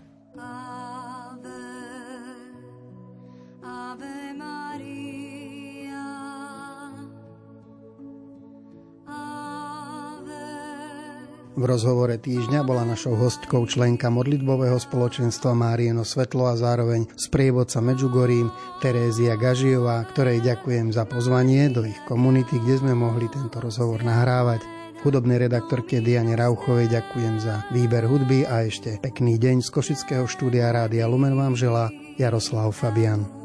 V 11.55 11.63
rozhovore 11.63 12.19
týždňa 12.19 12.67
bola 12.67 12.83
našou 12.83 13.15
hostkou 13.15 13.63
členka 13.63 14.11
modlitbového 14.11 14.75
spoločenstva 14.75 15.55
Márieno 15.55 16.03
Svetlo 16.03 16.51
a 16.51 16.59
zároveň 16.59 17.07
sprievodca 17.15 17.79
Medžugorím 17.79 18.51
Terézia 18.83 19.39
Gažiová, 19.39 20.03
ktorej 20.11 20.43
ďakujem 20.43 20.91
za 20.91 21.07
pozvanie 21.07 21.71
do 21.71 21.87
ich 21.87 21.95
komunity, 22.11 22.59
kde 22.59 22.83
sme 22.83 22.91
mohli 22.91 23.31
tento 23.31 23.63
rozhovor 23.63 24.03
nahrávať. 24.03 24.67
Hudobnej 25.07 25.47
redaktorke 25.47 26.03
Diane 26.03 26.35
Rauchovej 26.35 26.91
ďakujem 26.91 27.39
za 27.39 27.63
výber 27.71 28.03
hudby 28.03 28.43
a 28.43 28.67
ešte 28.67 28.99
pekný 28.99 29.39
deň 29.39 29.63
z 29.63 29.69
Košického 29.71 30.27
štúdia 30.27 30.75
Rádia 30.75 31.07
Lumen 31.07 31.39
vám 31.39 31.55
želá 31.55 31.87
Jaroslav 32.19 32.75
Fabian. 32.75 33.44